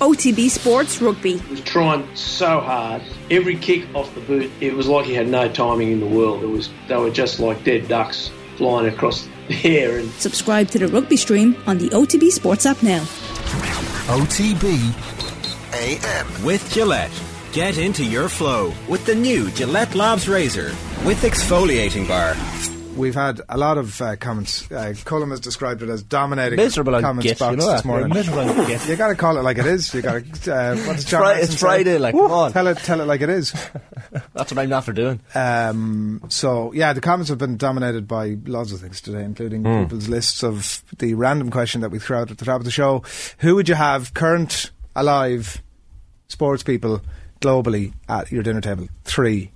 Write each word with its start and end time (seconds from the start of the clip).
OTB 0.00 0.48
Sports 0.48 1.00
Rugby. 1.02 1.36
He 1.36 1.50
was 1.50 1.60
trying 1.60 2.08
so 2.16 2.60
hard. 2.60 3.02
Every 3.30 3.56
kick 3.56 3.86
off 3.94 4.12
the 4.14 4.22
boot, 4.22 4.50
it 4.60 4.72
was 4.74 4.88
like 4.88 5.04
he 5.04 5.12
had 5.14 5.28
no 5.28 5.46
timing 5.52 5.92
in 5.92 6.00
the 6.00 6.06
world. 6.06 6.42
It 6.42 6.46
was 6.46 6.70
they 6.88 6.96
were 6.96 7.10
just 7.10 7.38
like 7.38 7.62
dead 7.64 7.86
ducks 7.86 8.30
flying 8.56 8.92
across 8.92 9.28
the 9.48 9.78
air. 9.78 9.98
And 9.98 10.10
Subscribe 10.12 10.68
to 10.68 10.78
the 10.78 10.88
rugby 10.88 11.16
stream 11.16 11.54
on 11.66 11.76
the 11.76 11.90
OTB 11.90 12.30
Sports 12.30 12.64
app 12.64 12.82
now. 12.82 13.00
OTB 14.08 14.94
AM. 15.74 16.44
With 16.44 16.72
Gillette. 16.72 17.12
Get 17.52 17.78
into 17.78 18.04
your 18.04 18.28
flow 18.28 18.72
with 18.88 19.04
the 19.04 19.14
new 19.14 19.50
Gillette 19.50 19.94
Labs 19.94 20.28
Razor 20.28 20.68
with 21.04 21.20
exfoliating 21.22 22.08
bar. 22.08 22.34
We've 22.96 23.14
had 23.14 23.40
a 23.48 23.56
lot 23.56 23.78
of 23.78 24.00
uh, 24.02 24.16
comments. 24.16 24.70
Uh, 24.70 24.92
Cullum 25.04 25.30
has 25.30 25.40
described 25.40 25.80
it 25.82 25.88
as 25.88 26.02
dominating 26.02 26.56
Miserable 26.56 27.00
comments 27.00 27.24
Git, 27.24 27.38
box 27.38 27.50
you 27.52 27.56
know 27.56 27.72
this 27.72 27.84
morning. 27.84 28.08
Miserable 28.12 28.66
Git. 28.66 28.86
You 28.88 28.96
got 28.96 29.08
to 29.08 29.14
call 29.14 29.38
it 29.38 29.42
like 29.42 29.58
it 29.58 29.64
is. 29.66 29.94
You 29.94 30.02
got 30.02 30.22
to. 30.24 30.54
Uh, 30.54 30.76
what 30.86 30.96
does 30.96 31.04
John 31.06 31.22
Fri- 31.34 31.42
it's? 31.42 31.54
Friday, 31.58 31.98
like, 31.98 32.14
Woo! 32.14 32.22
come 32.22 32.32
on. 32.32 32.52
Tell 32.52 32.66
it, 32.66 32.76
tell 32.78 33.00
it 33.00 33.04
like 33.06 33.20
it 33.22 33.30
is. 33.30 33.52
That's 34.34 34.52
what 34.52 34.58
I'm 34.58 34.72
after 34.72 34.92
doing. 34.92 35.20
Um, 35.34 36.22
so 36.28 36.72
yeah, 36.72 36.92
the 36.92 37.00
comments 37.00 37.28
have 37.30 37.38
been 37.38 37.56
dominated 37.56 38.06
by 38.08 38.36
lots 38.44 38.72
of 38.72 38.80
things 38.80 39.00
today, 39.00 39.22
including 39.24 39.62
Hmm. 39.62 39.84
people's 39.84 40.08
lists 40.08 40.42
of 40.42 40.82
the 40.98 41.14
random 41.14 41.50
question 41.50 41.80
that 41.82 41.90
we 41.90 41.98
threw 42.00 42.16
out 42.16 42.30
at 42.30 42.38
the 42.38 42.44
top 42.44 42.58
of 42.60 42.64
the 42.64 42.70
show. 42.70 43.02
Who 43.38 43.54
would 43.54 43.68
you 43.68 43.76
have 43.76 44.12
current, 44.14 44.72
alive, 44.96 45.62
sports 46.28 46.62
people 46.64 47.00
globally 47.40 47.94
at 48.08 48.30
your 48.32 48.42
dinner 48.42 48.60
table? 48.60 48.88
Three. 49.04 49.52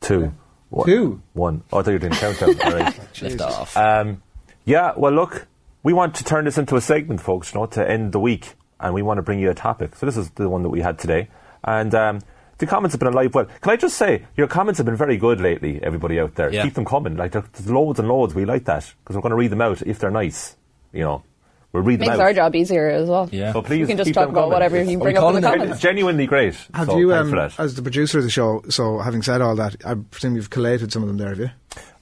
Two. 0.00 0.32
One. 0.70 0.86
Two? 0.86 1.22
One. 1.34 1.62
Oh, 1.72 1.78
I 1.78 1.82
thought 1.82 1.90
you 1.90 1.94
were 1.94 1.98
doing 2.00 2.12
countdown. 2.12 2.54
them. 2.56 2.66
All 2.66 2.78
right. 2.78 2.98
Lift 3.22 3.40
off. 3.40 3.76
Um, 3.76 4.22
yeah, 4.64 4.92
well, 4.96 5.12
look, 5.12 5.46
we 5.82 5.92
want 5.92 6.14
to 6.16 6.24
turn 6.24 6.46
this 6.46 6.58
into 6.58 6.76
a 6.76 6.80
segment, 6.80 7.20
folks, 7.20 7.52
you 7.54 7.60
know, 7.60 7.66
to 7.66 7.88
end 7.88 8.12
the 8.12 8.20
week, 8.20 8.54
and 8.80 8.94
we 8.94 9.02
want 9.02 9.18
to 9.18 9.22
bring 9.22 9.38
you 9.38 9.50
a 9.50 9.54
topic. 9.54 9.94
So 9.96 10.06
this 10.06 10.16
is 10.16 10.30
the 10.30 10.48
one 10.48 10.62
that 10.62 10.70
we 10.70 10.80
had 10.80 10.98
today, 10.98 11.28
and 11.62 11.94
um, 11.94 12.20
the 12.58 12.66
comments 12.66 12.94
have 12.94 13.00
been 13.00 13.12
alive. 13.12 13.34
Well, 13.34 13.46
can 13.60 13.72
I 13.72 13.76
just 13.76 13.96
say 13.96 14.24
your 14.36 14.46
comments 14.46 14.78
have 14.78 14.86
been 14.86 14.96
very 14.96 15.16
good 15.16 15.40
lately, 15.40 15.82
everybody 15.82 16.18
out 16.18 16.34
there. 16.36 16.52
Yeah. 16.52 16.62
Keep 16.62 16.74
them 16.74 16.84
coming. 16.84 17.16
Like 17.16 17.32
there's 17.32 17.70
loads 17.70 17.98
and 17.98 18.08
loads. 18.08 18.34
We 18.34 18.44
like 18.44 18.64
that 18.64 18.92
because 19.02 19.16
we're 19.16 19.22
going 19.22 19.30
to 19.30 19.36
read 19.36 19.50
them 19.50 19.60
out 19.60 19.82
if 19.82 19.98
they're 19.98 20.10
nice. 20.10 20.56
You 20.92 21.02
know, 21.02 21.24
we'll 21.74 21.82
read 21.82 21.98
them 22.00 22.06
Makes 22.08 22.20
out. 22.20 22.20
our 22.20 22.32
job 22.32 22.54
easier 22.56 22.88
as 22.88 23.08
well. 23.08 23.28
Yeah. 23.30 23.52
So 23.52 23.60
please 23.60 23.80
You 23.80 23.86
can 23.86 23.98
just 23.98 24.14
talk 24.14 24.28
about 24.30 24.42
coming. 24.42 24.52
whatever 24.52 24.82
you 24.82 24.98
bring 24.98 25.18
up 25.18 25.34
in 25.34 25.34
the 25.34 25.40
calling 25.40 25.42
them- 25.42 25.58
comments. 25.58 25.80
genuinely 25.82 26.26
great. 26.26 26.56
Have 26.72 26.86
so 26.86 26.96
you, 26.98 27.12
um, 27.12 27.28
for 27.30 27.36
that. 27.36 27.58
as 27.60 27.74
the 27.74 27.82
producer 27.82 28.18
of 28.18 28.24
the 28.24 28.30
show? 28.30 28.62
So 28.70 29.00
having 29.00 29.20
said 29.22 29.42
all 29.42 29.56
that, 29.56 29.76
I 29.84 29.94
presume 29.94 30.36
you've 30.36 30.48
collated 30.50 30.92
some 30.92 31.02
of 31.02 31.08
them 31.08 31.18
there, 31.18 31.28
have 31.28 31.38
you? 31.40 31.50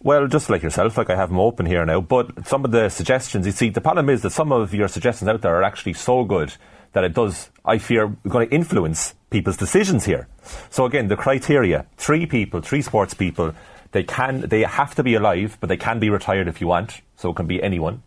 Well, 0.04 0.26
just 0.28 0.50
like 0.50 0.62
yourself, 0.62 0.96
like 0.98 1.10
I 1.10 1.16
have 1.16 1.30
them 1.30 1.40
open 1.40 1.64
here 1.66 1.84
now. 1.86 2.00
But 2.00 2.46
some 2.46 2.64
of 2.64 2.70
the 2.70 2.88
suggestions, 2.90 3.46
you 3.46 3.52
see, 3.52 3.70
the 3.70 3.80
problem 3.80 4.08
is 4.10 4.22
that 4.22 4.30
some 4.30 4.52
of 4.52 4.74
your 4.74 4.88
suggestions 4.88 5.28
out 5.28 5.40
there 5.42 5.56
are 5.56 5.62
actually 5.62 5.94
so 5.94 6.24
good 6.24 6.52
that 6.92 7.04
it 7.04 7.14
does, 7.14 7.50
I 7.64 7.78
fear, 7.78 8.08
going 8.28 8.48
to 8.48 8.54
influence 8.54 9.14
people's 9.30 9.56
decisions 9.56 10.04
here. 10.04 10.28
So 10.70 10.84
again, 10.84 11.08
the 11.08 11.16
criteria: 11.16 11.86
three 11.96 12.26
people, 12.26 12.60
three 12.60 12.82
sports 12.82 13.14
people. 13.14 13.54
They 13.92 14.02
can, 14.02 14.40
they 14.48 14.62
have 14.62 14.94
to 14.96 15.02
be 15.02 15.14
alive, 15.14 15.56
but 15.60 15.68
they 15.68 15.76
can 15.76 15.98
be 16.00 16.10
retired 16.10 16.48
if 16.48 16.60
you 16.60 16.66
want. 16.66 17.00
So 17.16 17.30
it 17.30 17.36
can 17.36 17.46
be 17.46 17.62
anyone. 17.62 18.02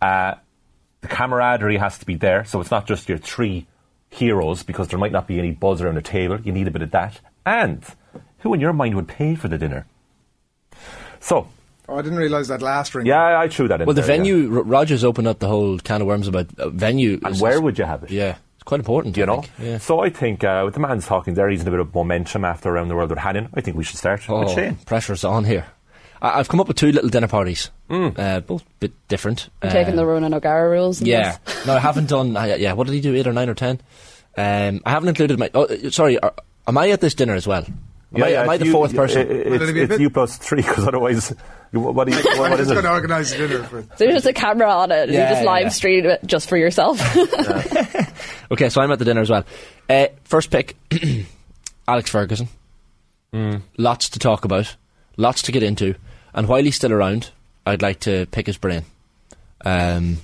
Uh, 0.00 0.34
the 1.02 1.08
camaraderie 1.08 1.76
has 1.76 1.98
to 1.98 2.06
be 2.06 2.14
there, 2.16 2.44
so 2.44 2.60
it's 2.60 2.70
not 2.70 2.86
just 2.86 3.08
your 3.08 3.18
three 3.18 3.66
heroes 4.10 4.62
because 4.62 4.88
there 4.88 4.98
might 4.98 5.12
not 5.12 5.26
be 5.26 5.38
any 5.38 5.50
buzz 5.52 5.80
around 5.82 5.94
the 5.96 6.02
table. 6.02 6.40
You 6.40 6.52
need 6.52 6.66
a 6.68 6.70
bit 6.70 6.82
of 6.82 6.90
that. 6.92 7.20
And 7.46 7.84
who 8.38 8.54
in 8.54 8.60
your 8.60 8.72
mind 8.72 8.94
would 8.96 9.08
pay 9.08 9.34
for 9.34 9.48
the 9.48 9.58
dinner? 9.58 9.86
So, 11.20 11.48
Oh, 11.88 11.96
I 11.98 12.02
didn't 12.02 12.18
realise 12.18 12.48
that 12.48 12.62
last 12.62 12.94
ring. 12.94 13.06
yeah, 13.06 13.38
I 13.38 13.48
threw 13.48 13.66
that 13.68 13.80
in 13.80 13.86
Well, 13.86 13.94
the 13.94 14.02
there, 14.02 14.10
yeah. 14.16 14.22
venue, 14.22 14.56
R- 14.56 14.62
Rogers 14.62 15.04
opened 15.04 15.26
up 15.26 15.40
the 15.40 15.48
whole 15.48 15.78
can 15.78 16.00
of 16.00 16.06
worms 16.06 16.28
about 16.28 16.46
uh, 16.58 16.68
venue. 16.70 17.18
And 17.24 17.38
where 17.40 17.60
would 17.60 17.76
you 17.78 17.84
have 17.84 18.04
it? 18.04 18.10
Yeah, 18.10 18.36
it's 18.54 18.62
quite 18.62 18.78
important. 18.80 19.16
You 19.16 19.24
I 19.24 19.26
know? 19.26 19.40
think. 19.42 19.52
Yeah. 19.58 19.78
So 19.78 20.00
I 20.00 20.08
think 20.10 20.44
uh, 20.44 20.62
with 20.64 20.74
the 20.74 20.80
man's 20.80 21.06
talking 21.06 21.34
there, 21.34 21.48
he's 21.50 21.60
in 21.62 21.68
a 21.68 21.70
bit 21.72 21.80
of 21.80 21.92
momentum 21.92 22.44
after 22.44 22.70
Around 22.70 22.88
the 22.88 22.94
World 22.94 23.10
with 23.10 23.18
Hannon. 23.18 23.48
I 23.54 23.60
think 23.60 23.76
we 23.76 23.82
should 23.84 23.98
start 23.98 24.20
with 24.20 24.30
Oh, 24.48 24.54
Shane. 24.54 24.76
pressure's 24.86 25.24
on 25.24 25.44
here. 25.44 25.66
I- 26.22 26.38
I've 26.38 26.48
come 26.48 26.60
up 26.60 26.68
with 26.68 26.76
two 26.76 26.92
little 26.92 27.10
dinner 27.10 27.28
parties, 27.28 27.70
uh, 27.92 28.40
both 28.40 28.62
a 28.62 28.66
bit 28.80 28.92
different. 29.08 29.48
I'm 29.62 29.70
taking 29.70 29.94
Uh, 29.94 29.96
the 29.96 30.06
Ronan 30.06 30.34
O'Gara 30.34 30.70
rules. 30.70 31.00
Yeah, 31.02 31.36
this. 31.44 31.66
no, 31.66 31.74
I 31.76 31.78
haven't 31.88 32.08
done. 32.08 32.36
Uh, 32.36 32.44
yeah, 32.58 32.72
what 32.72 32.86
did 32.86 32.94
he 32.94 33.00
do? 33.00 33.14
Eight 33.14 33.26
or 33.26 33.32
nine 33.32 33.48
or 33.48 33.54
ten? 33.54 33.80
Um, 34.36 34.80
I 34.86 34.90
haven't 34.90 35.08
included 35.10 35.38
my. 35.38 35.50
Oh, 35.54 35.64
uh, 35.64 35.90
sorry. 35.90 36.18
Are, 36.18 36.32
am 36.66 36.78
I 36.78 36.90
at 36.90 37.00
this 37.00 37.14
dinner 37.14 37.34
as 37.34 37.46
well? 37.46 37.64
Am 38.14 38.22
I, 38.22 38.28
am 38.28 38.50
I 38.50 38.56
the 38.58 38.66
you- 38.66 38.72
fourth 38.72 38.94
person? 38.94 39.26
i- 39.26 39.30
i- 39.30 39.34
It's, 39.34 39.62
it'll 39.62 39.72
be 39.74 39.80
a 39.80 39.84
it's 39.84 39.98
you 39.98 40.10
plus 40.10 40.36
three, 40.36 40.60
because 40.62 40.86
otherwise, 40.86 41.32
you- 41.72 41.80
what, 41.80 42.06
you, 42.08 42.14
what, 42.24 42.38
what 42.38 42.50
I'm 42.52 42.58
just 42.58 42.70
it? 42.70 42.74
going 42.74 42.84
to 42.84 42.90
organise 42.92 43.30
the 43.30 43.36
dinner. 43.48 43.62
For, 43.64 43.82
So 43.82 43.88
there's 43.98 44.14
just 44.14 44.26
a 44.26 44.32
camera 44.34 44.68
on 44.70 44.90
it. 44.92 45.04
and 45.04 45.12
Yeah, 45.12 45.28
you 45.30 45.34
just 45.34 45.46
live 45.46 45.62
yeah. 45.62 45.68
stream 45.70 46.06
it 46.06 46.20
just 46.26 46.48
for 46.48 46.56
yourself. 46.58 47.00
Okay, 48.50 48.68
so 48.68 48.80
I'm 48.82 48.90
at 48.92 48.98
the 48.98 49.04
dinner 49.06 49.22
as 49.22 49.30
well. 49.30 49.44
Uh, 49.88 50.08
first 50.24 50.50
pick, 50.50 50.76
Alex 51.88 52.10
Ferguson. 52.10 52.48
Lots 53.78 54.10
to 54.10 54.18
talk 54.18 54.44
about, 54.44 54.76
lots 55.16 55.40
to 55.42 55.52
get 55.52 55.62
into, 55.62 55.94
and 56.34 56.46
while 56.48 56.62
he's 56.62 56.76
still 56.76 56.92
around, 56.92 57.30
I'd 57.66 57.82
like 57.82 58.00
to 58.00 58.26
pick 58.26 58.46
his 58.46 58.56
brain. 58.56 58.84
Um, 59.64 60.18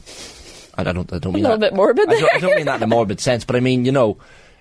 and 0.77 0.89
I 0.89 0.93
don't, 0.93 1.13
I 1.13 1.19
don't 1.19 1.33
a 1.33 1.35
mean 1.35 1.43
little 1.45 1.59
that. 1.59 1.71
bit 1.71 1.77
morbid 1.77 2.09
I 2.09 2.21
don't, 2.21 2.35
I 2.35 2.39
don't 2.39 2.57
mean 2.57 2.67
that 2.67 2.77
in 2.77 2.83
a 2.83 2.87
morbid 2.87 3.21
sense, 3.21 3.45
but 3.45 3.57
I 3.57 3.61
mean, 3.61 3.85
you 3.85 3.93
know, 3.93 4.19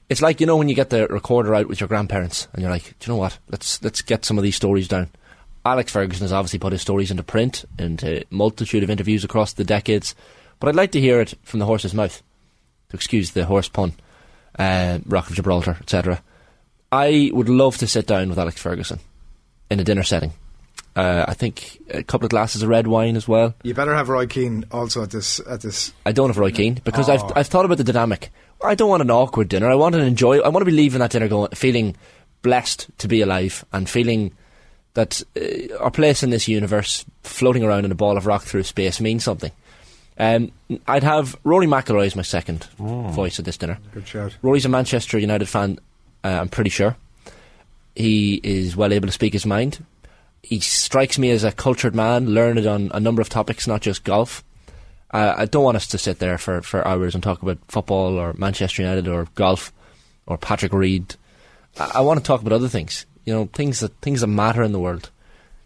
it's 0.10 0.22
like 0.22 0.40
you 0.40 0.48
know 0.48 0.58
when 0.58 0.70
you 0.70 0.76
get 0.76 0.90
the 0.90 1.08
recorder 1.08 1.54
out 1.54 1.68
with 1.68 1.80
your 1.80 1.88
grandparents, 1.88 2.48
and 2.54 2.62
you're 2.62 2.72
like, 2.72 2.84
do 2.84 2.96
you 3.02 3.14
know 3.14 3.18
what? 3.20 3.38
Let's 3.50 3.84
let's 3.84 4.02
get 4.02 4.24
some 4.26 4.38
of 4.38 4.44
these 4.44 4.56
stories 4.56 4.88
down. 4.88 5.10
Alex 5.66 5.92
Ferguson 5.92 6.24
has 6.24 6.32
obviously 6.32 6.60
put 6.60 6.72
his 6.72 6.82
stories 6.82 7.12
into 7.12 7.24
print, 7.24 7.66
into 7.78 8.20
a 8.22 8.24
multitude 8.30 8.84
of 8.84 8.90
interviews 8.90 9.24
across 9.26 9.54
the 9.54 9.64
decades, 9.66 10.16
but 10.60 10.70
I'd 10.70 10.76
like 10.76 10.92
to 10.92 11.02
hear 11.02 11.20
it 11.20 11.34
from 11.44 11.60
the 11.60 11.66
horse's 11.66 11.94
mouth. 11.94 12.22
To 12.90 12.96
excuse 12.96 13.32
the 13.32 13.44
horse 13.44 13.68
pun, 13.68 13.94
uh, 14.58 15.00
Rock 15.06 15.30
of 15.30 15.36
Gibraltar, 15.36 15.76
etc. 15.82 16.22
I 16.90 17.30
would 17.34 17.50
love 17.50 17.76
to 17.80 17.88
sit 17.88 18.08
down 18.08 18.30
with 18.30 18.40
Alex 18.40 18.62
Ferguson 18.62 19.00
in 19.70 19.82
a 19.82 19.84
dinner 19.84 20.04
setting. 20.04 20.32
Uh, 20.98 21.26
I 21.28 21.36
think 21.36 21.80
a 21.92 22.02
couple 22.02 22.26
of 22.26 22.32
glasses 22.32 22.64
of 22.64 22.70
red 22.70 22.88
wine 22.88 23.16
as 23.16 23.28
well. 23.28 23.54
you 23.62 23.74
better 23.76 23.94
have 23.94 24.10
Roy 24.10 24.26
Keane 24.26 24.66
also 24.72 25.04
at 25.04 25.12
this. 25.12 25.40
At 25.42 25.62
this. 25.62 25.94
I 26.08 26.12
don't 26.12 26.30
have 26.30 26.40
Roy 26.40 26.52
Keane 26.52 26.82
because 26.84 27.08
I've 27.08 27.22
Oh. 27.24 27.32
I've 27.36 27.46
thought 27.48 27.66
about 27.66 27.78
the 27.78 27.84
dynamic. 27.84 28.32
I 28.64 28.74
don't 28.74 28.90
want 28.90 29.04
an 29.04 29.12
awkward 29.12 29.48
dinner. 29.50 29.70
I 29.70 29.76
want 29.76 29.94
to 29.94 30.02
enjoy. 30.02 30.40
I 30.40 30.48
want 30.50 30.62
to 30.62 30.66
be 30.66 30.76
leaving 30.76 31.00
that 31.00 31.12
dinner 31.12 31.28
going 31.28 31.52
feeling 31.52 31.96
blessed 32.42 32.88
to 32.98 33.08
be 33.08 33.22
alive 33.22 33.64
and 33.72 33.88
feeling 33.88 34.32
that 34.96 35.22
uh, 35.40 35.76
our 35.80 35.92
place 35.92 36.24
in 36.24 36.32
this 36.32 36.48
universe, 36.48 37.06
floating 37.22 37.64
around 37.64 37.86
in 37.86 37.92
a 37.92 37.96
ball 37.96 38.18
of 38.18 38.26
rock 38.26 38.42
through 38.44 38.64
space, 38.64 39.00
means 39.00 39.24
something. 39.24 39.52
Um, 40.18 40.52
I'd 40.88 41.04
have 41.04 41.36
Rory 41.44 41.68
McIlroy 41.68 42.08
as 42.08 42.16
my 42.16 42.24
second 42.24 42.64
voice 42.80 43.38
at 43.38 43.46
this 43.46 43.58
dinner. 43.58 43.78
Good 43.94 44.08
shout. 44.08 44.36
Rory's 44.42 44.66
a 44.66 44.70
Manchester 44.70 45.20
United 45.20 45.48
fan. 45.48 45.78
Uh, 46.24 46.30
I'm 46.42 46.50
pretty 46.50 46.72
sure 46.72 46.98
he 47.96 48.42
is 48.44 48.76
well 48.76 48.94
able 48.94 49.08
to 49.08 49.12
speak 49.12 49.34
his 49.34 49.46
mind. 49.46 49.84
He 50.48 50.62
strikes 50.62 51.20
me 51.20 51.30
as 51.32 51.44
a 51.44 51.52
cultured 51.52 51.94
man, 51.94 52.28
learned 52.28 52.66
on 52.66 52.90
a 52.94 53.02
number 53.02 53.22
of 53.22 53.28
topics, 53.28 53.68
not 53.68 53.82
just 53.82 54.06
golf. 54.06 54.46
Uh, 55.12 55.34
I 55.36 55.44
don't 55.44 55.66
want 55.66 55.76
us 55.76 55.88
to 55.88 55.98
sit 55.98 56.20
there 56.20 56.38
for, 56.38 56.62
for 56.62 56.88
hours 56.88 57.14
and 57.14 57.22
talk 57.22 57.42
about 57.42 57.58
football 57.68 58.18
or 58.18 58.32
Manchester 58.32 58.82
United 58.82 59.10
or 59.10 59.28
golf 59.36 59.74
or 60.26 60.38
Patrick 60.38 60.72
Reed. 60.72 61.16
I, 61.78 61.92
I 61.96 62.00
want 62.00 62.22
to 62.22 62.26
talk 62.26 62.40
about 62.40 62.54
other 62.54 62.70
things. 62.70 63.06
You 63.26 63.34
know, 63.34 63.50
things 63.52 63.82
that 63.82 63.94
things 64.00 64.22
that 64.22 64.28
matter 64.28 64.64
in 64.64 64.72
the 64.72 64.80
world. 64.80 65.10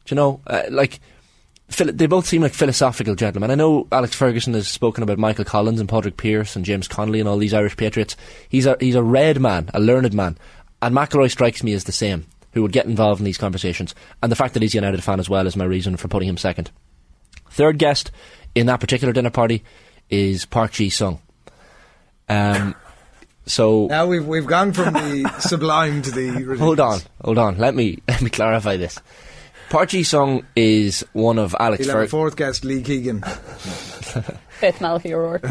Do 0.05 0.15
you 0.15 0.15
know, 0.15 0.41
uh, 0.47 0.63
like 0.71 0.99
they 1.77 2.07
both 2.07 2.25
seem 2.25 2.41
like 2.41 2.55
philosophical 2.55 3.13
gentlemen. 3.13 3.51
I 3.51 3.55
know 3.55 3.87
Alex 3.91 4.15
Ferguson 4.15 4.55
has 4.55 4.67
spoken 4.67 5.03
about 5.03 5.19
Michael 5.19 5.45
Collins 5.45 5.79
and 5.79 5.87
Patrick 5.87 6.17
Pearse 6.17 6.55
and 6.55 6.65
James 6.65 6.87
Connolly 6.87 7.19
and 7.19 7.29
all 7.29 7.37
these 7.37 7.53
Irish 7.53 7.77
patriots. 7.77 8.17
He's 8.49 8.65
a 8.65 8.77
he's 8.79 8.95
a 8.95 9.03
read 9.03 9.39
man, 9.39 9.69
a 9.75 9.79
learned 9.79 10.15
man, 10.15 10.39
and 10.81 10.95
McIlroy 10.95 11.29
strikes 11.29 11.61
me 11.61 11.73
as 11.73 11.83
the 11.83 11.91
same, 11.91 12.25
who 12.53 12.61
would 12.61 12.71
get 12.71 12.85
involved 12.85 13.19
in 13.21 13.25
these 13.25 13.37
conversations. 13.37 13.95
And 14.21 14.31
the 14.31 14.35
fact 14.35 14.53
that 14.53 14.61
he's 14.61 14.73
a 14.73 14.77
United 14.77 15.03
fan 15.03 15.19
as 15.19 15.29
well 15.29 15.47
is 15.47 15.55
my 15.55 15.65
reason 15.65 15.97
for 15.97 16.07
putting 16.07 16.27
him 16.29 16.37
second. 16.37 16.71
Third 17.49 17.77
guest 17.77 18.11
in 18.55 18.65
that 18.67 18.79
particular 18.79 19.13
dinner 19.13 19.29
party 19.29 19.63
is 20.09 20.45
Park 20.45 20.71
Ji 20.71 20.89
Sung. 20.89 21.19
Um, 22.29 22.75
so 23.45 23.87
Now 23.87 24.05
we've 24.07 24.25
we've 24.25 24.45
gone 24.47 24.73
from 24.73 24.93
the 24.93 25.33
sublime 25.39 26.01
to 26.03 26.11
the. 26.11 26.29
Ridiculous. 26.31 26.59
hold 26.59 26.79
on, 26.79 26.99
hold 27.23 27.37
on. 27.37 27.57
Let 27.57 27.75
me 27.75 27.99
let 28.07 28.21
me 28.21 28.29
clarify 28.29 28.77
this. 28.77 28.99
Park 29.69 29.89
Ji 29.89 30.03
Sung 30.03 30.45
is 30.55 31.05
one 31.13 31.39
of 31.39 31.55
Alex 31.57 31.85
He'll 31.85 31.93
have 31.95 32.03
a 32.03 32.07
Ferguson's. 32.07 32.11
fourth 32.11 32.35
guest, 32.35 32.65
Lee 32.65 32.81
Keegan. 32.81 33.21
Fifth 33.21 34.81
Malachy 34.81 35.13
O'Rourke. 35.13 35.45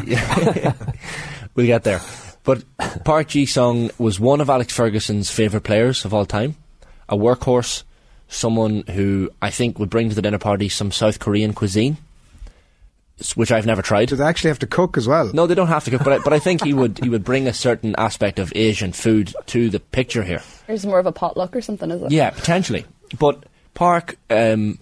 We'll 1.54 1.66
get 1.66 1.84
there. 1.84 2.00
But 2.44 2.62
Park 3.04 3.28
Ji 3.28 3.46
Sung 3.46 3.90
was 3.98 4.20
one 4.20 4.40
of 4.42 4.50
Alex 4.50 4.74
Ferguson's 4.74 5.30
favourite 5.30 5.64
players 5.64 6.04
of 6.04 6.12
all 6.14 6.26
time. 6.26 6.56
A 7.10 7.16
workhorse, 7.16 7.82
someone 8.28 8.84
who 8.88 9.30
I 9.42 9.50
think 9.50 9.78
would 9.78 9.90
bring 9.90 10.08
to 10.08 10.14
the 10.14 10.22
dinner 10.22 10.38
party 10.38 10.68
some 10.68 10.92
South 10.92 11.18
Korean 11.18 11.52
cuisine, 11.52 11.98
which 13.34 13.52
I've 13.52 13.66
never 13.66 13.82
tried. 13.82 14.08
Do 14.08 14.16
they 14.16 14.24
actually 14.24 14.48
have 14.48 14.60
to 14.60 14.66
cook 14.66 14.96
as 14.96 15.06
well? 15.06 15.30
No, 15.34 15.46
they 15.46 15.54
don't 15.54 15.66
have 15.66 15.84
to 15.84 15.90
cook, 15.90 16.04
but 16.04 16.12
I, 16.12 16.18
but 16.20 16.32
I 16.32 16.38
think 16.38 16.62
he 16.62 16.72
would 16.72 16.98
he 17.02 17.08
would 17.08 17.24
bring 17.24 17.46
a 17.48 17.52
certain 17.52 17.94
aspect 17.98 18.38
of 18.38 18.52
Asian 18.54 18.92
food 18.92 19.34
to 19.46 19.68
the 19.68 19.80
picture 19.80 20.22
here. 20.22 20.42
There's 20.66 20.86
more 20.86 21.00
of 21.00 21.06
a 21.06 21.12
potluck 21.12 21.54
or 21.54 21.60
something, 21.60 21.90
is 21.90 22.02
it? 22.02 22.12
Yeah, 22.12 22.30
potentially. 22.30 22.86
But 23.18 23.44
Park, 23.74 24.16
um, 24.30 24.78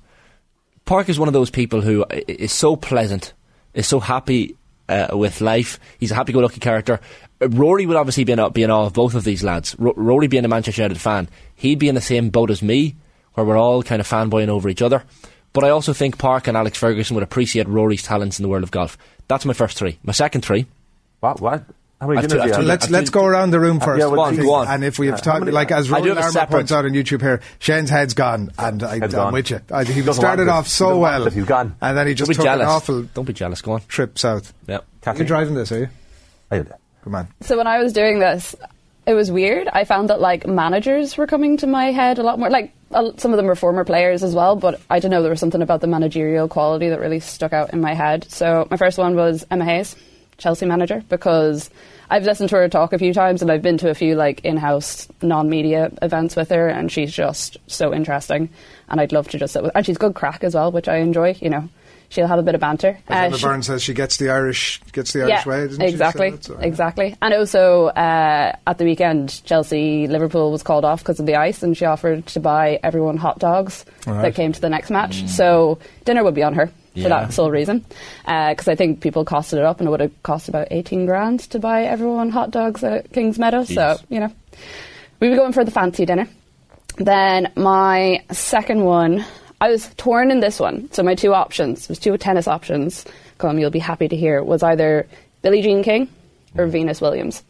Park 0.85 1.09
is 1.09 1.19
one 1.19 1.29
of 1.29 1.35
those 1.35 1.51
people 1.51 1.81
who 1.81 2.05
is 2.29 2.53
so 2.53 2.77
pleasant, 2.77 3.33
is 3.73 3.87
so 3.87 4.01
happy 4.01 4.55
uh, 4.89 5.09
with 5.17 5.41
life. 5.41 5.79
He's 5.99 6.11
a 6.11 6.15
happy-go-lucky 6.15 6.61
character. 6.61 7.01
Uh, 7.41 7.49
Rory 7.49 7.87
would 7.87 7.97
obviously 7.97 8.25
be 8.25 8.33
in, 8.33 8.53
be 8.53 8.63
in 8.63 8.71
awe 8.71 8.87
of 8.87 8.95
both 8.95 9.15
of 9.15 9.25
these 9.25 9.45
lads. 9.45 9.77
Ro- 9.79 9.95
Rory 9.97 10.27
being 10.27 10.45
a 10.45 10.49
Manchester 10.49 10.83
United 10.83 11.01
fan, 11.01 11.29
he'd 11.55 11.79
be 11.79 11.89
in 11.89 11.95
the 11.95 12.01
same 12.01 12.31
boat 12.31 12.51
as 12.51 12.63
me, 12.63 12.97
where 13.35 13.47
we're 13.47 13.59
all 13.59 13.83
kind 13.83 14.01
of 14.01 14.09
fanboying 14.09 14.49
over 14.49 14.69
each 14.69 14.83
other. 14.83 15.05
But 15.53 15.65
I 15.65 15.71
also 15.71 15.93
think 15.93 16.19
Park 16.19 16.47
and 16.47 16.57
Alex 16.57 16.79
Ferguson 16.79 17.15
would 17.15 17.25
appreciate 17.25 17.69
Rory's 17.69 18.03
talents 18.03 18.39
in 18.39 18.43
the 18.43 18.49
world 18.49 18.65
of 18.65 18.71
golf. 18.71 18.99
That's 19.29 19.45
my 19.45 19.55
first 19.55 19.79
three. 19.79 19.99
My 20.03 20.13
second 20.13 20.43
three. 20.43 20.67
What? 21.21 21.41
What? 21.41 21.65
How 22.01 22.07
many 22.07 22.19
I've 22.21 22.29
dinners 22.29 22.33
do 22.33 22.37
you 22.37 22.43
I've 22.43 22.51
have? 22.51 22.61
two- 22.61 22.67
Let's 22.69 22.91
let's 22.91 23.11
go 23.11 23.25
around 23.25 23.51
the 23.51 23.59
room 23.61 23.81
first. 23.81 23.99
yeah, 23.99 24.07
well, 24.07 24.15
Go 24.17 24.23
on, 24.23 24.37
please. 24.67 24.69
And 24.73 24.85
if 24.85 24.99
we 25.01 25.09
have 25.09 25.21
time, 25.21 25.45
like 25.47 25.71
as 25.73 25.93
I 25.93 26.01
do 26.01 26.09
Roland 26.11 26.25
have 26.27 26.37
Armour 26.37 26.51
points 26.51 26.71
out 26.73 26.85
on 26.85 26.93
YouTube 26.93 27.21
here, 27.23 27.41
Shane's 27.59 27.91
head's 27.91 28.15
gone, 28.15 28.53
and 28.59 28.83
I, 28.83 28.99
Head's 29.01 29.15
I'm 29.15 29.19
gone. 29.21 29.33
with 29.33 29.51
you. 29.51 29.61
I, 29.73 29.85
he 29.85 30.01
Doesn't 30.03 30.15
started 30.15 30.49
off 30.49 30.69
so 30.69 30.87
doesn't 30.87 31.01
well. 31.01 31.31
He's 31.31 31.45
gone. 31.45 31.75
and 31.81 31.99
then 31.99 32.07
he 32.07 32.15
just 32.15 32.33
took 32.33 32.45
jealous. 32.45 32.63
an 32.63 32.69
awful 32.69 33.03
Don't 33.03 33.25
be 33.25 33.33
jealous. 33.33 33.61
Go 33.63 33.73
on. 33.73 33.81
trip 33.89 34.19
south. 34.19 34.53
Yep. 34.69 34.85
Kathy? 35.03 35.19
You're 35.19 35.27
driving 35.27 35.55
this, 35.55 35.73
are 35.73 35.79
you? 35.81 35.89
I 36.51 36.57
did. 36.59 36.73
Good 37.03 37.11
man. 37.13 37.29
So 37.41 37.57
when 37.57 37.67
I 37.67 37.79
was 37.83 37.93
doing 37.93 38.21
this, 38.21 38.55
it 39.07 39.15
was 39.15 39.33
weird. 39.33 39.67
I 39.69 39.85
found 39.85 40.11
that 40.11 40.21
like 40.21 40.47
managers 40.47 41.17
were 41.17 41.27
coming 41.27 41.57
to 41.59 41.67
my 41.67 41.87
head 41.93 42.19
a 42.19 42.23
lot 42.23 42.39
more. 42.39 42.49
Like 42.51 42.73
uh, 42.93 43.11
some 43.17 43.33
of 43.33 43.39
them 43.39 43.47
were 43.47 43.57
former 43.57 43.85
players 43.85 44.23
as 44.23 44.35
well, 44.37 44.55
but 44.55 44.81
I 44.89 45.01
don't 45.01 45.11
know. 45.11 45.23
There 45.23 45.31
was 45.31 45.41
something 45.41 45.63
about 45.63 45.81
the 45.81 45.87
managerial 45.89 46.47
quality 46.47 46.91
that 46.91 47.01
really 47.01 47.19
stuck 47.21 47.53
out 47.53 47.73
in 47.73 47.81
my 47.81 47.95
head. 47.95 48.31
So 48.31 48.69
my 48.71 48.77
first 48.77 48.99
one 48.99 49.17
was 49.17 49.45
Emma 49.51 49.65
Hayes, 49.65 49.97
Chelsea 50.39 50.67
manager, 50.67 51.03
because 51.09 51.69
I've 52.11 52.25
listened 52.25 52.49
to 52.51 52.57
her 52.57 52.69
talk 52.69 52.93
a 52.93 52.99
few 52.99 53.13
times 53.13 53.43
and 53.43 53.51
I've 53.51 53.61
been 53.63 53.77
to 53.79 53.91
a 53.91 53.95
few 53.95 54.15
like 54.15 54.41
in-house 54.45 55.09
non-media 55.21 55.91
events 56.01 56.37
with 56.37 56.49
her, 56.51 56.69
and 56.69 56.91
she's 56.91 57.13
just 57.13 57.59
so 57.67 57.93
interesting. 57.93 58.49
And 58.89 59.01
I'd 59.01 59.13
love 59.13 59.29
to 59.31 59.39
just 59.39 59.53
sit 59.53 59.63
with. 59.63 59.73
And 59.75 59.85
she's 59.85 59.99
good 59.99 60.15
crack 60.15 60.43
as 60.45 60.55
well, 60.55 60.73
which 60.73 60.89
I 60.89 60.97
enjoy. 60.99 61.37
You 61.41 61.51
know, 61.51 61.69
she'll 62.09 62.27
have 62.29 62.39
a 62.39 62.43
bit 62.43 62.55
of 62.55 62.61
banter. 62.63 62.99
As 63.09 63.27
Emma 63.27 63.37
she- 63.37 63.45
Byrne 63.45 63.63
says, 63.63 63.83
she 63.83 63.93
gets 63.93 64.17
the 64.17 64.31
Irish, 64.31 64.81
gets 64.93 65.13
the 65.13 65.25
Irish 65.25 65.45
way. 65.45 65.67
Doesn't 65.67 65.83
exactly, 65.83 66.31
She? 66.31 66.37
So 66.37 66.53
that's, 66.55 66.63
uh, 66.65 66.67
exactly. 66.67 67.17
And 67.21 67.35
also 67.35 67.87
uh, 67.89 68.53
at 68.67 68.79
the 68.79 68.85
weekend, 68.85 69.45
Chelsea 69.45 70.07
Liverpool 70.07 70.51
was 70.53 70.63
called 70.63 70.87
off 70.87 71.01
because 71.01 71.21
of 71.21 71.27
the 71.27 71.35
ice, 71.35 71.63
and 71.63 71.77
she 71.77 71.85
offered 71.85 72.25
to 72.29 72.41
buy 72.41 72.81
everyone 72.83 73.17
hot 73.19 73.39
dogs 73.41 73.85
Right. 74.07 74.23
that 74.23 74.35
came 74.35 74.53
to 74.53 74.61
the 74.61 74.71
next 74.71 74.89
match. 74.91 75.29
So 75.29 75.79
dinner 76.07 76.25
would 76.25 76.35
be 76.35 76.43
on 76.45 76.55
her. 76.55 76.71
For 77.03 77.09
that 77.09 77.33
sole 77.33 77.51
reason, 77.51 77.85
uh, 78.25 78.51
because 78.51 78.69
I 78.69 78.75
think 78.75 79.01
people 79.01 79.25
costed 79.25 79.59
it 79.59 79.65
up, 79.65 79.81
and 79.81 79.89
it 79.89 79.91
would 79.91 80.01
have 80.01 80.23
cost 80.23 80.49
about 80.49 80.69
eighteen 80.71 81.07
grand 81.07 81.41
to 81.51 81.59
buy 81.59 81.85
everyone 81.85 82.31
hot 82.31 82.51
dogs 82.51 82.83
at 82.85 83.13
Kingsmeadow. 83.13 83.67
So 83.67 83.99
you 84.09 84.21
know, 84.21 84.33
we 85.21 85.29
were 85.29 85.37
going 85.37 85.53
for 85.53 85.65
the 85.65 85.71
fancy 85.71 86.05
dinner. 86.07 86.29
Then 86.97 87.53
my 87.55 88.25
second 88.33 88.85
one, 88.85 89.25
I 89.61 89.69
was 89.69 89.89
torn 89.97 90.31
in 90.31 90.41
this 90.41 90.59
one. 90.59 90.91
So 90.93 91.03
my 91.03 91.15
two 91.15 91.33
options, 91.33 91.89
was 91.89 91.99
two 91.99 92.17
tennis 92.19 92.49
options. 92.49 93.05
Come, 93.39 93.59
you'll 93.59 93.71
be 93.71 93.79
happy 93.79 94.09
to 94.09 94.17
hear, 94.17 94.43
was 94.43 94.65
either 94.65 95.07
Billie 95.43 95.63
Jean 95.63 95.85
King 95.85 96.09
or 96.57 96.65
mm-hmm. 96.65 96.73
Venus 96.73 97.01
Williams, 97.01 97.45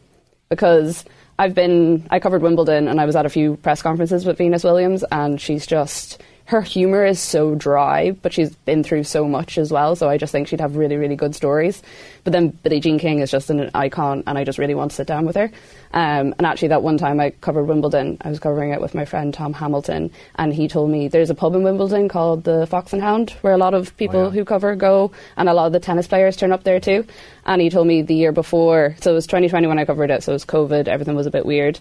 because 0.50 1.04
I've 1.38 1.54
been 1.54 2.06
I 2.10 2.18
covered 2.18 2.42
Wimbledon 2.42 2.88
and 2.88 3.00
I 3.00 3.06
was 3.06 3.16
at 3.16 3.24
a 3.24 3.30
few 3.30 3.56
press 3.56 3.80
conferences 3.80 4.26
with 4.26 4.36
Venus 4.36 4.64
Williams, 4.64 5.04
and 5.10 5.40
she's 5.40 5.66
just 5.66 6.20
her 6.48 6.62
humor 6.62 7.04
is 7.04 7.20
so 7.20 7.54
dry, 7.54 8.10
but 8.10 8.32
she's 8.32 8.56
been 8.56 8.82
through 8.82 9.04
so 9.04 9.28
much 9.28 9.58
as 9.58 9.70
well. 9.70 9.94
So 9.94 10.08
I 10.08 10.16
just 10.16 10.32
think 10.32 10.48
she'd 10.48 10.62
have 10.62 10.76
really, 10.76 10.96
really 10.96 11.14
good 11.14 11.34
stories. 11.34 11.82
But 12.24 12.32
then 12.32 12.48
Billie 12.48 12.80
Jean 12.80 12.98
King 12.98 13.18
is 13.18 13.30
just 13.30 13.50
an 13.50 13.70
icon, 13.74 14.24
and 14.26 14.38
I 14.38 14.44
just 14.44 14.58
really 14.58 14.74
want 14.74 14.90
to 14.92 14.94
sit 14.94 15.06
down 15.06 15.26
with 15.26 15.36
her. 15.36 15.50
Um, 15.92 16.34
and 16.38 16.46
actually, 16.46 16.68
that 16.68 16.82
one 16.82 16.98
time 16.98 17.20
I 17.20 17.30
covered 17.30 17.64
Wimbledon, 17.64 18.18
I 18.20 18.28
was 18.28 18.38
covering 18.38 18.72
it 18.72 18.80
with 18.80 18.94
my 18.94 19.04
friend 19.04 19.32
Tom 19.32 19.52
Hamilton, 19.52 20.10
and 20.36 20.52
he 20.52 20.68
told 20.68 20.90
me 20.90 21.08
there's 21.08 21.30
a 21.30 21.34
pub 21.34 21.54
in 21.54 21.62
Wimbledon 21.62 22.08
called 22.08 22.44
the 22.44 22.66
Fox 22.66 22.92
and 22.92 23.02
Hound, 23.02 23.30
where 23.40 23.52
a 23.52 23.58
lot 23.58 23.74
of 23.74 23.96
people 23.96 24.30
who 24.30 24.44
cover 24.44 24.74
go, 24.74 25.12
and 25.36 25.48
a 25.48 25.54
lot 25.54 25.66
of 25.66 25.72
the 25.72 25.80
tennis 25.80 26.06
players 26.06 26.36
turn 26.36 26.52
up 26.52 26.64
there 26.64 26.80
too. 26.80 27.06
And 27.46 27.62
he 27.62 27.70
told 27.70 27.86
me 27.86 28.02
the 28.02 28.14
year 28.14 28.32
before, 28.32 28.96
so 29.00 29.12
it 29.12 29.14
was 29.14 29.26
2020 29.26 29.66
when 29.66 29.78
I 29.78 29.84
covered 29.84 30.10
it, 30.10 30.22
so 30.22 30.32
it 30.32 30.34
was 30.34 30.44
COVID, 30.44 30.88
everything 30.88 31.14
was 31.14 31.26
a 31.26 31.30
bit 31.30 31.46
weird. 31.46 31.78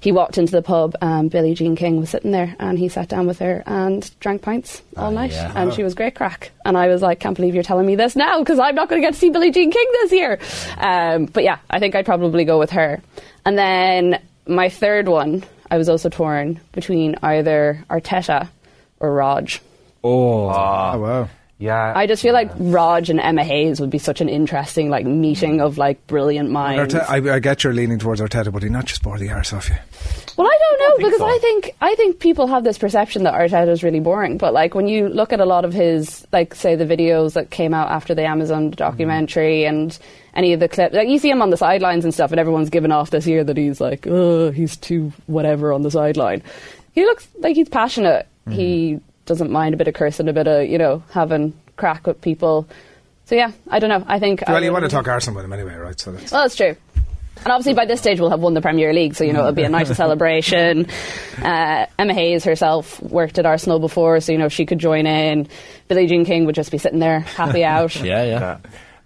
He 0.00 0.12
walked 0.12 0.38
into 0.38 0.52
the 0.52 0.62
pub 0.62 0.94
and 1.02 1.30
Billie 1.30 1.54
Jean 1.54 1.74
King 1.74 1.98
was 1.98 2.10
sitting 2.10 2.30
there 2.30 2.54
and 2.60 2.78
he 2.78 2.88
sat 2.88 3.08
down 3.08 3.26
with 3.26 3.40
her 3.40 3.64
and 3.66 4.08
drank 4.20 4.42
pints 4.42 4.82
all 4.96 5.10
night 5.10 5.32
yeah. 5.32 5.52
and 5.56 5.74
she 5.74 5.82
was 5.82 5.94
great 5.94 6.14
crack. 6.14 6.52
And 6.64 6.76
I 6.76 6.86
was 6.86 7.02
like 7.02 7.18
can't 7.18 7.36
believe 7.36 7.54
you're 7.54 7.64
telling 7.64 7.86
me 7.86 7.96
this 7.96 8.14
now 8.14 8.38
because 8.38 8.58
I'm 8.58 8.76
not 8.76 8.88
going 8.88 9.02
to 9.02 9.06
get 9.06 9.14
to 9.14 9.18
see 9.18 9.30
Billie 9.30 9.50
Jean 9.50 9.70
King 9.70 9.86
this 10.02 10.12
year. 10.12 10.38
Um, 10.78 11.26
but 11.26 11.42
yeah 11.42 11.58
I 11.68 11.80
think 11.80 11.96
I'd 11.96 12.06
probably 12.06 12.44
go 12.44 12.58
with 12.58 12.70
her 12.70 13.02
and 13.48 13.56
then 13.56 14.20
my 14.46 14.68
third 14.68 15.08
one 15.08 15.42
I 15.70 15.78
was 15.78 15.88
also 15.88 16.08
torn 16.08 16.60
between 16.72 17.16
either 17.22 17.82
Arteta 17.90 18.48
or 19.00 19.14
Raj 19.14 19.60
Oh. 20.04 20.48
Oh, 20.48 20.98
wow. 21.00 21.28
Yeah. 21.58 21.92
I 21.96 22.06
just 22.06 22.22
feel 22.22 22.32
like 22.32 22.50
Raj 22.56 23.10
and 23.10 23.20
Emma 23.20 23.42
Hayes 23.42 23.80
would 23.80 23.90
be 23.90 23.98
such 23.98 24.20
an 24.20 24.28
interesting 24.28 24.90
like 24.90 25.06
meeting 25.06 25.60
of 25.60 25.76
like 25.76 26.06
brilliant 26.06 26.50
minds 26.50 26.94
Arteta, 26.94 27.08
I, 27.08 27.34
I 27.34 27.38
get 27.40 27.64
you're 27.64 27.74
leaning 27.74 27.98
towards 27.98 28.20
Arteta, 28.20 28.52
but 28.52 28.62
he 28.62 28.68
not 28.68 28.84
just 28.84 29.02
bore 29.02 29.18
the 29.18 29.30
arse 29.30 29.52
off 29.52 29.68
you. 29.68 29.76
Well, 30.38 30.46
I 30.46 30.56
don't 30.56 30.78
know 30.78 30.96
think 30.96 31.08
because 31.08 31.18
so. 31.18 31.26
I 31.26 31.38
think 31.40 31.76
I 31.80 31.94
think 31.96 32.20
people 32.20 32.46
have 32.46 32.62
this 32.62 32.78
perception 32.78 33.24
that 33.24 33.34
Arteta 33.34 33.70
is 33.70 33.82
really 33.82 33.98
boring. 33.98 34.38
But 34.38 34.54
like 34.54 34.72
when 34.72 34.86
you 34.86 35.08
look 35.08 35.32
at 35.32 35.40
a 35.40 35.44
lot 35.44 35.64
of 35.64 35.72
his, 35.72 36.24
like 36.32 36.54
say 36.54 36.76
the 36.76 36.84
videos 36.84 37.32
that 37.32 37.50
came 37.50 37.74
out 37.74 37.90
after 37.90 38.14
the 38.14 38.24
Amazon 38.24 38.66
mm-hmm. 38.66 38.76
documentary 38.76 39.64
and 39.64 39.98
any 40.34 40.52
of 40.52 40.60
the 40.60 40.68
clips, 40.68 40.94
like 40.94 41.08
you 41.08 41.18
see 41.18 41.28
him 41.28 41.42
on 41.42 41.50
the 41.50 41.56
sidelines 41.56 42.04
and 42.04 42.14
stuff, 42.14 42.30
and 42.30 42.38
everyone's 42.38 42.70
given 42.70 42.92
off 42.92 43.10
this 43.10 43.26
year 43.26 43.42
that 43.42 43.56
he's 43.56 43.80
like, 43.80 44.06
oh, 44.06 44.52
he's 44.52 44.76
too 44.76 45.12
whatever 45.26 45.72
on 45.72 45.82
the 45.82 45.90
sideline. 45.90 46.40
He 46.92 47.02
looks 47.04 47.26
like 47.38 47.56
he's 47.56 47.68
passionate. 47.68 48.28
Mm-hmm. 48.46 48.52
He 48.52 49.00
doesn't 49.26 49.50
mind 49.50 49.74
a 49.74 49.76
bit 49.76 49.88
of 49.88 49.94
cursing, 49.94 50.28
a 50.28 50.32
bit 50.32 50.46
of 50.46 50.68
you 50.68 50.78
know 50.78 51.02
having 51.10 51.52
crack 51.76 52.06
with 52.06 52.20
people. 52.20 52.68
So 53.24 53.34
yeah, 53.34 53.50
I 53.68 53.78
don't 53.78 53.90
know. 53.90 54.04
I 54.06 54.20
think 54.20 54.48
I 54.48 54.52
Well, 54.52 54.62
you 54.62 54.72
want 54.72 54.84
to 54.84 54.88
talk 54.88 55.06
Arsenal 55.06 55.36
with 55.36 55.44
him 55.44 55.52
anyway, 55.52 55.74
right? 55.74 55.98
So 55.98 56.12
that's, 56.12 56.30
well, 56.30 56.42
that's 56.42 56.56
true. 56.56 56.76
And 57.44 57.52
obviously, 57.52 57.74
by 57.74 57.86
this 57.86 58.00
stage, 58.00 58.20
we'll 58.20 58.30
have 58.30 58.40
won 58.40 58.54
the 58.54 58.60
Premier 58.60 58.92
League, 58.92 59.14
so 59.14 59.24
you 59.24 59.32
know 59.32 59.40
it'll 59.40 59.52
be 59.52 59.62
a 59.62 59.68
nice 59.68 59.94
celebration. 59.96 60.86
Uh, 61.42 61.86
Emma 61.98 62.14
Hayes 62.14 62.44
herself 62.44 63.00
worked 63.02 63.38
at 63.38 63.46
Arsenal 63.46 63.78
before, 63.78 64.20
so 64.20 64.32
you 64.32 64.38
know 64.38 64.48
she 64.48 64.66
could 64.66 64.78
join 64.78 65.06
in. 65.06 65.48
Billie 65.88 66.06
Jean 66.06 66.24
King 66.24 66.44
would 66.46 66.54
just 66.54 66.70
be 66.70 66.78
sitting 66.78 66.98
there, 66.98 67.20
happy 67.20 67.64
out. 67.64 67.96
Yeah, 67.96 68.24
yeah. 68.24 68.40
Yeah. 68.40 68.58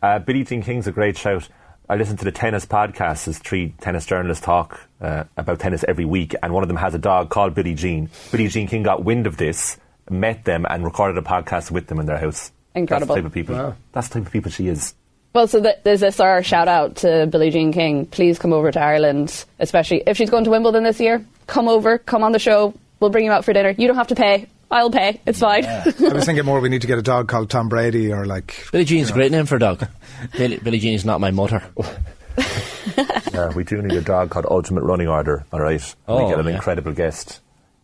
Uh, 0.03 0.19
Billie 0.19 0.45
Jean 0.45 0.63
King's 0.63 0.87
a 0.87 0.93
great 0.93 1.17
shout. 1.17 1.49
I 1.89 1.97
listen 1.97 2.17
to 2.17 2.25
the 2.25 2.33
tennis 2.33 2.65
podcast. 2.65 3.27
There's 3.27 3.39
three 3.39 3.75
tennis 3.81 4.07
journalists 4.07 4.45
talk 4.45 4.81
uh, 5.01 5.25
about 5.37 5.61
tennis 5.61 5.85
every 5.87 6.05
week, 6.05 6.35
and 6.43 6.53
one 6.53 6.63
of 6.65 6.69
them 6.69 6.79
has 6.79 6.95
a 6.95 6.99
dog 6.99 7.29
called 7.29 7.55
Billie 7.55 7.75
Jean. 7.75 8.09
Billie 8.31 8.49
Jean 8.49 8.67
King 8.67 8.83
got 8.83 9.05
wind 9.05 9.27
of 9.27 9.37
this, 9.37 9.77
met 10.09 10.45
them, 10.45 10.65
and 10.69 10.85
recorded 10.85 11.19
a 11.19 11.23
podcast 11.23 11.71
with 11.71 11.89
them 11.89 12.01
in 12.01 12.07
their 12.07 12.19
house. 12.19 12.51
Incredible. 12.75 13.15
That's 13.15 13.17
the 13.17 13.23
type 13.23 13.27
of 13.27 13.35
people. 13.35 13.77
That's 13.93 14.09
the 14.09 14.15
type 14.15 14.27
of 14.27 14.33
people 14.33 14.51
she 14.51 14.69
is. 14.69 14.95
Well, 15.35 15.47
so 15.47 15.63
th- 15.63 15.77
there's 15.83 16.01
this 16.01 16.21
our 16.21 16.43
shout 16.43 16.69
out 16.69 16.97
to 16.97 17.27
Billie 17.27 17.51
Jean 17.51 17.73
King. 17.73 18.07
Please 18.07 18.39
come 18.39 18.53
over 18.53 18.71
to 18.71 18.81
Ireland, 18.81 19.45
especially 19.59 20.03
if 20.07 20.17
she's 20.17 20.29
going 20.31 20.45
to 20.45 20.51
Wimbledon 20.51 20.85
this 20.85 21.01
year. 21.01 21.25
Come 21.47 21.69
over, 21.69 21.99
come 21.99 22.23
on 22.23 22.33
the 22.33 22.39
show. 22.39 22.75
We'll 23.01 23.11
bring 23.11 23.25
you 23.25 23.33
out 23.33 23.45
for 23.45 23.53
dinner. 23.53 23.71
You 23.77 23.87
don't 23.89 23.97
have 23.97 24.09
to 24.09 24.15
pay. 24.15 24.47
I'll 24.71 24.91
pay. 24.91 25.21
It's 25.27 25.39
fine. 25.41 25.65
I 25.67 25.85
was 26.13 26.25
thinking 26.25 26.45
more 26.47 26.61
we 26.61 26.69
need 26.71 26.81
to 26.83 26.87
get 26.87 26.99
a 26.99 27.03
dog 27.03 27.29
called 27.29 27.51
Tom 27.51 27.69
Brady 27.69 28.11
or 28.13 28.25
like. 28.25 28.69
Billie 28.73 28.85
Jean's 28.87 29.11
a 29.11 29.13
great 29.13 29.31
name 29.33 29.45
for 29.47 29.57
a 29.57 29.59
dog. 29.59 29.87
Billie, 30.37 30.59
Billie 30.59 30.79
Jean 30.79 30.95
is 30.95 31.05
not 31.05 31.21
my 31.21 31.31
mother. 31.31 31.63
Yeah, 33.33 33.51
we 33.55 33.65
do 33.65 33.81
need 33.81 33.93
a 33.97 34.03
dog 34.03 34.31
called 34.31 34.47
Ultimate 34.51 34.83
Running 34.83 35.09
Order. 35.09 35.45
All 35.53 35.61
right, 35.61 35.95
Oh, 36.07 36.25
we 36.25 36.31
get 36.31 36.39
an 36.41 36.47
yeah. 36.47 36.55
incredible 36.55 36.93
guest 36.93 37.41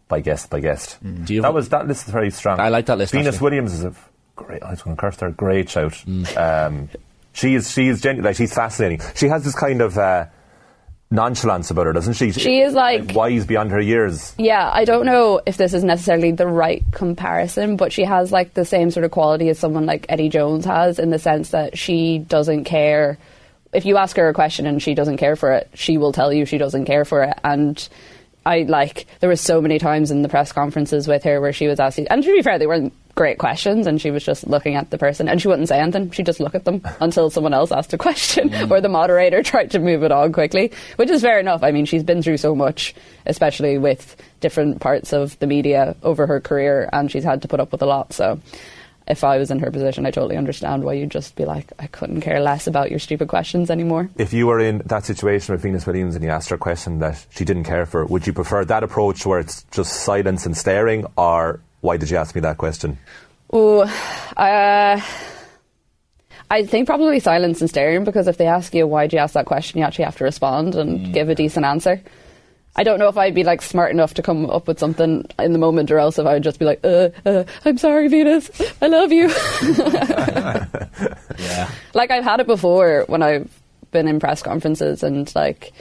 by 0.09 0.21
guest 0.21 0.51
by 0.51 0.61
guest. 0.61 0.99
Do 1.25 1.33
you 1.35 1.43
that 1.43 1.55
was 1.55 1.71
that 1.71 1.87
list 1.87 2.07
is 2.07 2.13
very 2.13 2.31
strong. 2.31 2.61
I 2.61 2.69
like 2.69 2.87
that 2.87 2.99
list, 2.99 3.13
Venus 3.13 3.37
actually. 3.37 3.45
Williams 3.45 3.73
is 3.73 3.85
a 3.85 3.95
great. 4.37 4.63
I 4.63 4.71
was 4.71 4.83
going 4.83 4.97
to 4.97 5.01
curse 5.01 5.19
her. 5.21 5.31
Great 5.31 5.71
shout. 5.71 5.93
Mm. 5.93 6.37
Um, 6.37 6.89
she 7.39 7.55
is. 7.55 7.71
She 7.71 7.89
is 7.89 8.01
genu- 8.01 8.23
like 8.23 8.37
she's 8.37 8.53
fascinating. 8.55 9.01
She 9.15 9.29
has 9.29 9.45
this 9.45 9.55
kind 9.55 9.81
of 9.81 9.97
uh, 9.97 10.27
nonchalance 11.11 11.71
about 11.71 11.87
her, 11.87 11.93
doesn't 11.93 12.15
she? 12.15 12.33
She 12.33 12.61
is 12.61 12.75
like- 12.75 13.15
wise 13.15 13.47
beyond 13.47 13.71
her 13.71 13.81
years. 13.81 14.35
Yeah, 14.39 14.69
I 14.73 14.85
don't 14.85 15.07
know 15.07 15.41
if 15.47 15.57
this 15.57 15.73
is 15.73 15.85
necessarily 15.85 16.33
the 16.33 16.47
right 16.47 16.83
comparison, 16.93 17.77
but 17.77 17.93
she 17.93 18.05
has 18.05 18.31
like 18.33 18.55
the 18.55 18.65
same 18.65 18.91
sort 18.91 19.05
of 19.05 19.11
quality 19.11 19.49
as 19.49 19.59
someone 19.59 19.87
like 19.87 20.07
Eddie 20.09 20.29
Jones 20.29 20.65
has 20.65 20.99
in 20.99 21.11
the 21.11 21.19
sense 21.19 21.51
that 21.51 21.79
she 21.79 22.19
doesn't 22.19 22.65
care. 22.65 23.19
If 23.73 23.85
you 23.87 23.97
ask 23.99 24.17
her 24.17 24.29
a 24.29 24.35
question 24.35 24.67
and 24.67 24.83
she 24.83 24.95
doesn't 24.95 25.19
care 25.19 25.37
for 25.37 25.53
it, 25.53 25.71
she 25.75 25.99
will 25.99 26.13
tell 26.13 26.33
you 26.33 26.45
she 26.45 26.59
doesn't 26.59 26.87
care 26.87 27.05
for 27.05 27.23
it. 27.25 27.39
And 27.45 27.87
I 28.47 28.63
like, 28.63 29.07
there 29.21 29.29
were 29.29 29.37
so 29.37 29.61
many 29.61 29.79
times 29.79 30.11
in 30.11 30.23
the 30.23 30.29
press 30.29 30.53
conferences 30.53 31.07
with 31.07 31.23
her 31.25 31.41
where 31.41 31.53
she 31.53 31.67
was 31.69 31.79
asking, 31.79 32.09
and 32.09 32.23
to 32.23 32.33
be 32.33 32.43
fair, 32.43 32.59
they 32.59 32.67
weren't 32.67 32.93
great 33.19 33.39
questions, 33.39 33.89
and 33.89 34.01
she 34.01 34.13
was 34.13 34.25
just 34.25 34.47
looking 34.47 34.77
at 34.77 34.91
the 34.91 34.97
person, 34.97 35.29
and 35.29 35.43
she 35.43 35.49
wouldn't 35.49 35.67
say 35.67 35.81
anything. 35.81 36.09
She'd 36.13 36.25
just 36.25 36.39
look 36.39 36.55
at 36.55 36.65
them 36.65 36.81
until 37.01 37.31
someone 37.31 37.53
else 37.53 37.73
asked 37.73 37.93
a 37.93 37.99
question, 37.99 38.49
mm. 38.49 38.71
or 38.71 38.81
the 38.81 38.89
moderator 38.89 39.43
tried 39.43 39.73
to 39.73 39.81
move 39.81 40.05
it 40.05 40.13
on 40.13 40.33
quickly, 40.33 40.71
which 40.95 41.11
is 41.11 41.23
fair 41.23 41.41
enough. 41.41 41.65
I 41.65 41.73
mean, 41.73 41.85
she's 41.85 42.05
been 42.05 42.23
through 42.23 42.37
so 42.37 42.55
much, 42.55 42.95
especially 43.27 43.77
with 43.77 44.15
different 44.39 44.81
parts 44.81 45.13
of 45.13 45.37
the 45.41 45.49
media 45.49 45.97
over 46.05 46.29
her 46.29 46.41
career, 46.41 46.89
and 46.93 47.11
she's 47.11 47.25
had 47.25 47.43
to 47.43 47.49
put 47.49 47.59
up 47.59 47.73
with 47.73 47.83
a 47.83 47.87
lot. 47.87 48.13
So, 48.13 48.39
if 49.09 49.25
I 49.25 49.39
was 49.39 49.51
in 49.51 49.59
her 49.61 49.71
position, 49.73 50.07
I 50.07 50.13
totally 50.13 50.37
understand 50.37 50.85
why 50.85 50.93
you'd 50.93 51.11
just 51.11 51.35
be 51.35 51.45
like, 51.45 51.73
I 51.81 51.89
couldn't 51.89 52.21
care 52.21 52.41
less 52.41 52.69
about 52.69 52.91
your 52.91 53.01
stupid 53.01 53.27
questions 53.27 53.69
anymore. 53.69 54.11
If 54.17 54.33
you 54.33 54.47
were 54.47 54.61
in 54.61 54.83
that 54.87 55.07
situation 55.07 55.55
with 55.55 55.63
Venus 55.63 55.87
Williams 55.87 56.15
and 56.15 56.23
you 56.23 56.31
asked 56.31 56.51
her 56.51 56.57
a 56.57 56.59
question 56.59 57.01
that 57.01 57.27
she 57.31 57.45
didn't 57.45 57.65
care 57.65 57.87
for, 57.87 58.05
would 58.05 58.27
you 58.29 58.33
prefer 58.33 58.65
that 58.67 58.85
approach 58.85 59.27
where 59.27 59.41
it's 59.41 59.65
just 59.73 60.05
silence 60.05 60.47
and 60.47 60.57
staring, 60.57 61.07
or 61.17 61.61
why 61.81 61.97
did 61.97 62.11
you 62.11 62.17
ask 62.17 62.35
me 62.35 62.41
that 62.43 62.59
question? 62.59 62.99
Ooh, 63.55 63.81
uh, 64.37 65.01
I 66.51 66.65
think 66.67 66.87
probably 66.87 67.21
silence 67.21 67.61
and 67.61 67.69
staring 67.71 68.05
because 68.05 68.27
if 68.29 68.37
they 68.39 68.47
ask 68.47 68.75
you 68.75 68.87
why'd 68.87 69.13
you 69.13 69.19
ask 69.19 69.35
that 69.35 69.47
question, 69.47 69.79
you 69.79 69.85
actually 69.85 70.05
have 70.07 70.17
to 70.19 70.25
respond 70.25 70.75
and 70.75 71.13
give 71.13 71.29
a 71.29 71.35
decent 71.35 71.65
answer. 71.67 72.03
I 72.77 72.85
don't 72.85 72.99
know 73.01 73.09
if 73.09 73.17
I'd 73.17 73.35
be 73.35 73.43
like 73.45 73.61
smart 73.61 73.91
enough 73.91 74.15
to 74.15 74.23
come 74.23 74.49
up 74.49 74.69
with 74.69 74.79
something 74.79 75.25
in 75.39 75.53
the 75.53 75.59
moment, 75.59 75.91
or 75.91 75.99
else 75.99 76.19
if 76.19 76.27
I 76.27 76.35
would 76.35 76.45
just 76.45 76.59
be 76.61 76.65
like, 76.65 76.81
uh, 76.85 77.09
uh, 77.27 77.45
"I'm 77.65 77.77
sorry, 77.77 78.07
Venus, 78.09 78.51
I 78.81 78.87
love 78.87 79.11
you." 79.13 79.29
Yeah. 81.39 81.71
like 81.95 82.11
I've 82.11 82.25
had 82.25 82.41
it 82.41 82.47
before 82.49 83.05
when 83.07 83.23
I've 83.23 83.49
been 83.93 84.09
in 84.09 84.19
press 84.21 84.43
conferences 84.43 85.03
and 85.03 85.33
like 85.37 85.73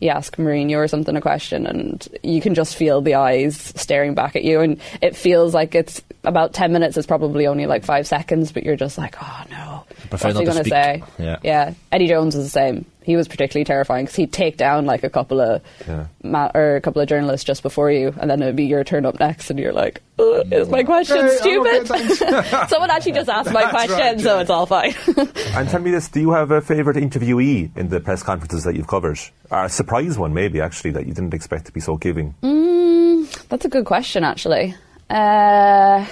you 0.00 0.10
ask 0.10 0.36
Mourinho 0.36 0.76
or 0.76 0.88
something 0.88 1.16
a 1.16 1.20
question 1.20 1.66
and 1.66 2.06
you 2.22 2.40
can 2.40 2.54
just 2.54 2.76
feel 2.76 3.00
the 3.00 3.14
eyes 3.14 3.56
staring 3.76 4.14
back 4.14 4.36
at 4.36 4.44
you. 4.44 4.60
And 4.60 4.80
it 5.00 5.16
feels 5.16 5.54
like 5.54 5.74
it's 5.74 6.02
about 6.24 6.52
10 6.52 6.72
minutes 6.72 6.96
it's 6.96 7.06
probably 7.06 7.46
only 7.46 7.66
like 7.66 7.84
5 7.84 8.06
seconds 8.06 8.52
but 8.52 8.64
you're 8.64 8.76
just 8.76 8.96
like 8.98 9.16
oh 9.22 9.44
no 9.50 9.84
what's 10.10 10.22
he 10.22 10.28
not 10.32 10.38
to 10.40 10.44
going 10.44 10.56
to 10.58 10.64
speak. 10.64 10.72
say 10.72 11.02
Yeah. 11.18 11.36
yeah 11.42 11.74
Eddie 11.92 12.08
Jones 12.08 12.34
was 12.36 12.44
the 12.44 12.50
same 12.50 12.84
he 13.02 13.16
was 13.16 13.28
particularly 13.28 13.64
terrifying 13.66 14.06
because 14.06 14.16
he'd 14.16 14.32
take 14.32 14.56
down 14.56 14.86
like 14.86 15.04
a 15.04 15.10
couple 15.10 15.38
of 15.40 15.60
Yeah. 15.86 16.06
ma- 16.22 16.50
or 16.54 16.76
a 16.76 16.80
couple 16.80 17.02
of 17.02 17.08
journalists 17.08 17.44
just 17.44 17.62
before 17.62 17.90
you 17.90 18.14
and 18.18 18.30
then 18.30 18.40
it'd 18.42 18.56
be 18.56 18.64
your 18.64 18.82
turn 18.84 19.04
up 19.04 19.20
next 19.20 19.50
and 19.50 19.58
you're 19.58 19.72
like 19.74 20.00
"Ugh, 20.18 20.50
is 20.52 20.68
my 20.70 20.82
question 20.84 21.18
Okay, 21.18 21.38
I'm 21.42 21.60
okay, 21.60 21.84
stupid 21.84 22.68
someone 22.70 22.90
actually 22.90 23.12
just 23.12 23.28
asked 23.28 23.52
my 23.52 23.60
That's 23.62 23.70
question 23.72 23.98
right, 23.98 24.20
so 24.20 24.38
it's 24.38 24.50
all 24.50 24.66
fine 24.66 24.94
And 25.54 25.68
tell 25.68 25.80
me 25.80 25.90
this: 25.90 26.08
Do 26.08 26.20
you 26.20 26.32
have 26.32 26.50
a 26.50 26.60
favourite 26.60 26.96
interviewee 26.98 27.76
in 27.76 27.88
the 27.90 28.00
press 28.00 28.22
conferences 28.22 28.64
that 28.64 28.74
you've 28.74 28.86
covered? 28.88 29.18
Or 29.50 29.64
a 29.64 29.68
surprise 29.68 30.18
one, 30.18 30.34
maybe 30.34 30.60
actually, 30.60 30.90
that 30.92 31.06
you 31.06 31.14
didn't 31.14 31.32
expect 31.34 31.66
to 31.66 31.72
be 31.72 31.78
so 31.80 31.96
giving. 31.96 32.34
That's 33.48 33.64
a 33.64 33.68
good 33.68 33.84
question, 33.84 34.24
actually. 34.24 34.74
Uh, 35.08 36.04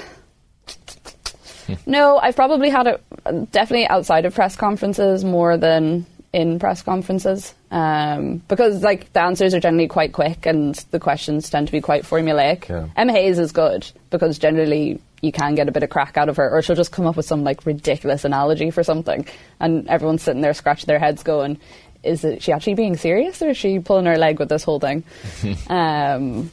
no, 1.87 2.19
I've 2.19 2.37
probably 2.37 2.71
had 2.71 2.87
it 2.87 3.53
definitely 3.53 3.87
outside 3.87 4.25
of 4.25 4.35
press 4.35 4.57
conferences 4.57 5.25
more 5.25 5.57
than 5.57 6.07
in 6.33 6.59
press 6.59 6.81
conferences 6.81 7.55
um, 7.71 8.39
because 8.49 8.83
like 8.83 9.13
the 9.13 9.21
answers 9.21 9.53
are 9.55 9.61
generally 9.61 9.89
quite 9.89 10.13
quick 10.13 10.47
and 10.47 10.75
the 10.91 10.99
questions 10.99 11.51
tend 11.51 11.67
to 11.67 11.73
be 11.73 11.81
quite 11.81 12.05
formulaic. 12.05 12.69
Yeah. 12.69 12.89
Emma 12.97 13.13
Hayes 13.13 13.39
is 13.39 13.53
good 13.53 13.91
because 14.11 14.39
generally 14.39 15.01
you 15.23 15.31
can 15.31 15.55
get 15.55 15.69
a 15.69 15.73
bit 15.73 15.83
of 15.83 15.91
crack 15.91 16.17
out 16.17 16.29
of 16.29 16.37
her, 16.37 16.51
or 16.51 16.63
she'll 16.63 16.77
just 16.77 16.93
come 16.93 17.07
up 17.07 17.17
with 17.17 17.27
some 17.27 17.45
like 17.45 17.65
ridiculous 17.65 18.25
analogy 18.25 18.71
for 18.71 18.83
something, 18.83 19.25
and 19.61 19.89
everyone's 19.89 20.23
sitting 20.23 20.43
there 20.43 20.53
scratching 20.53 20.87
their 20.87 20.99
heads, 20.99 21.23
going, 21.23 21.59
"Is 22.03 22.25
it 22.25 22.43
she 22.43 22.53
actually 22.53 22.75
being 22.75 22.97
serious, 22.97 23.41
or 23.41 23.51
is 23.51 23.57
she 23.57 23.79
pulling 23.79 24.07
her 24.07 24.19
leg 24.19 24.41
with 24.41 24.49
this 24.49 24.65
whole 24.65 24.81
thing?" 24.81 25.05
um, 25.69 26.51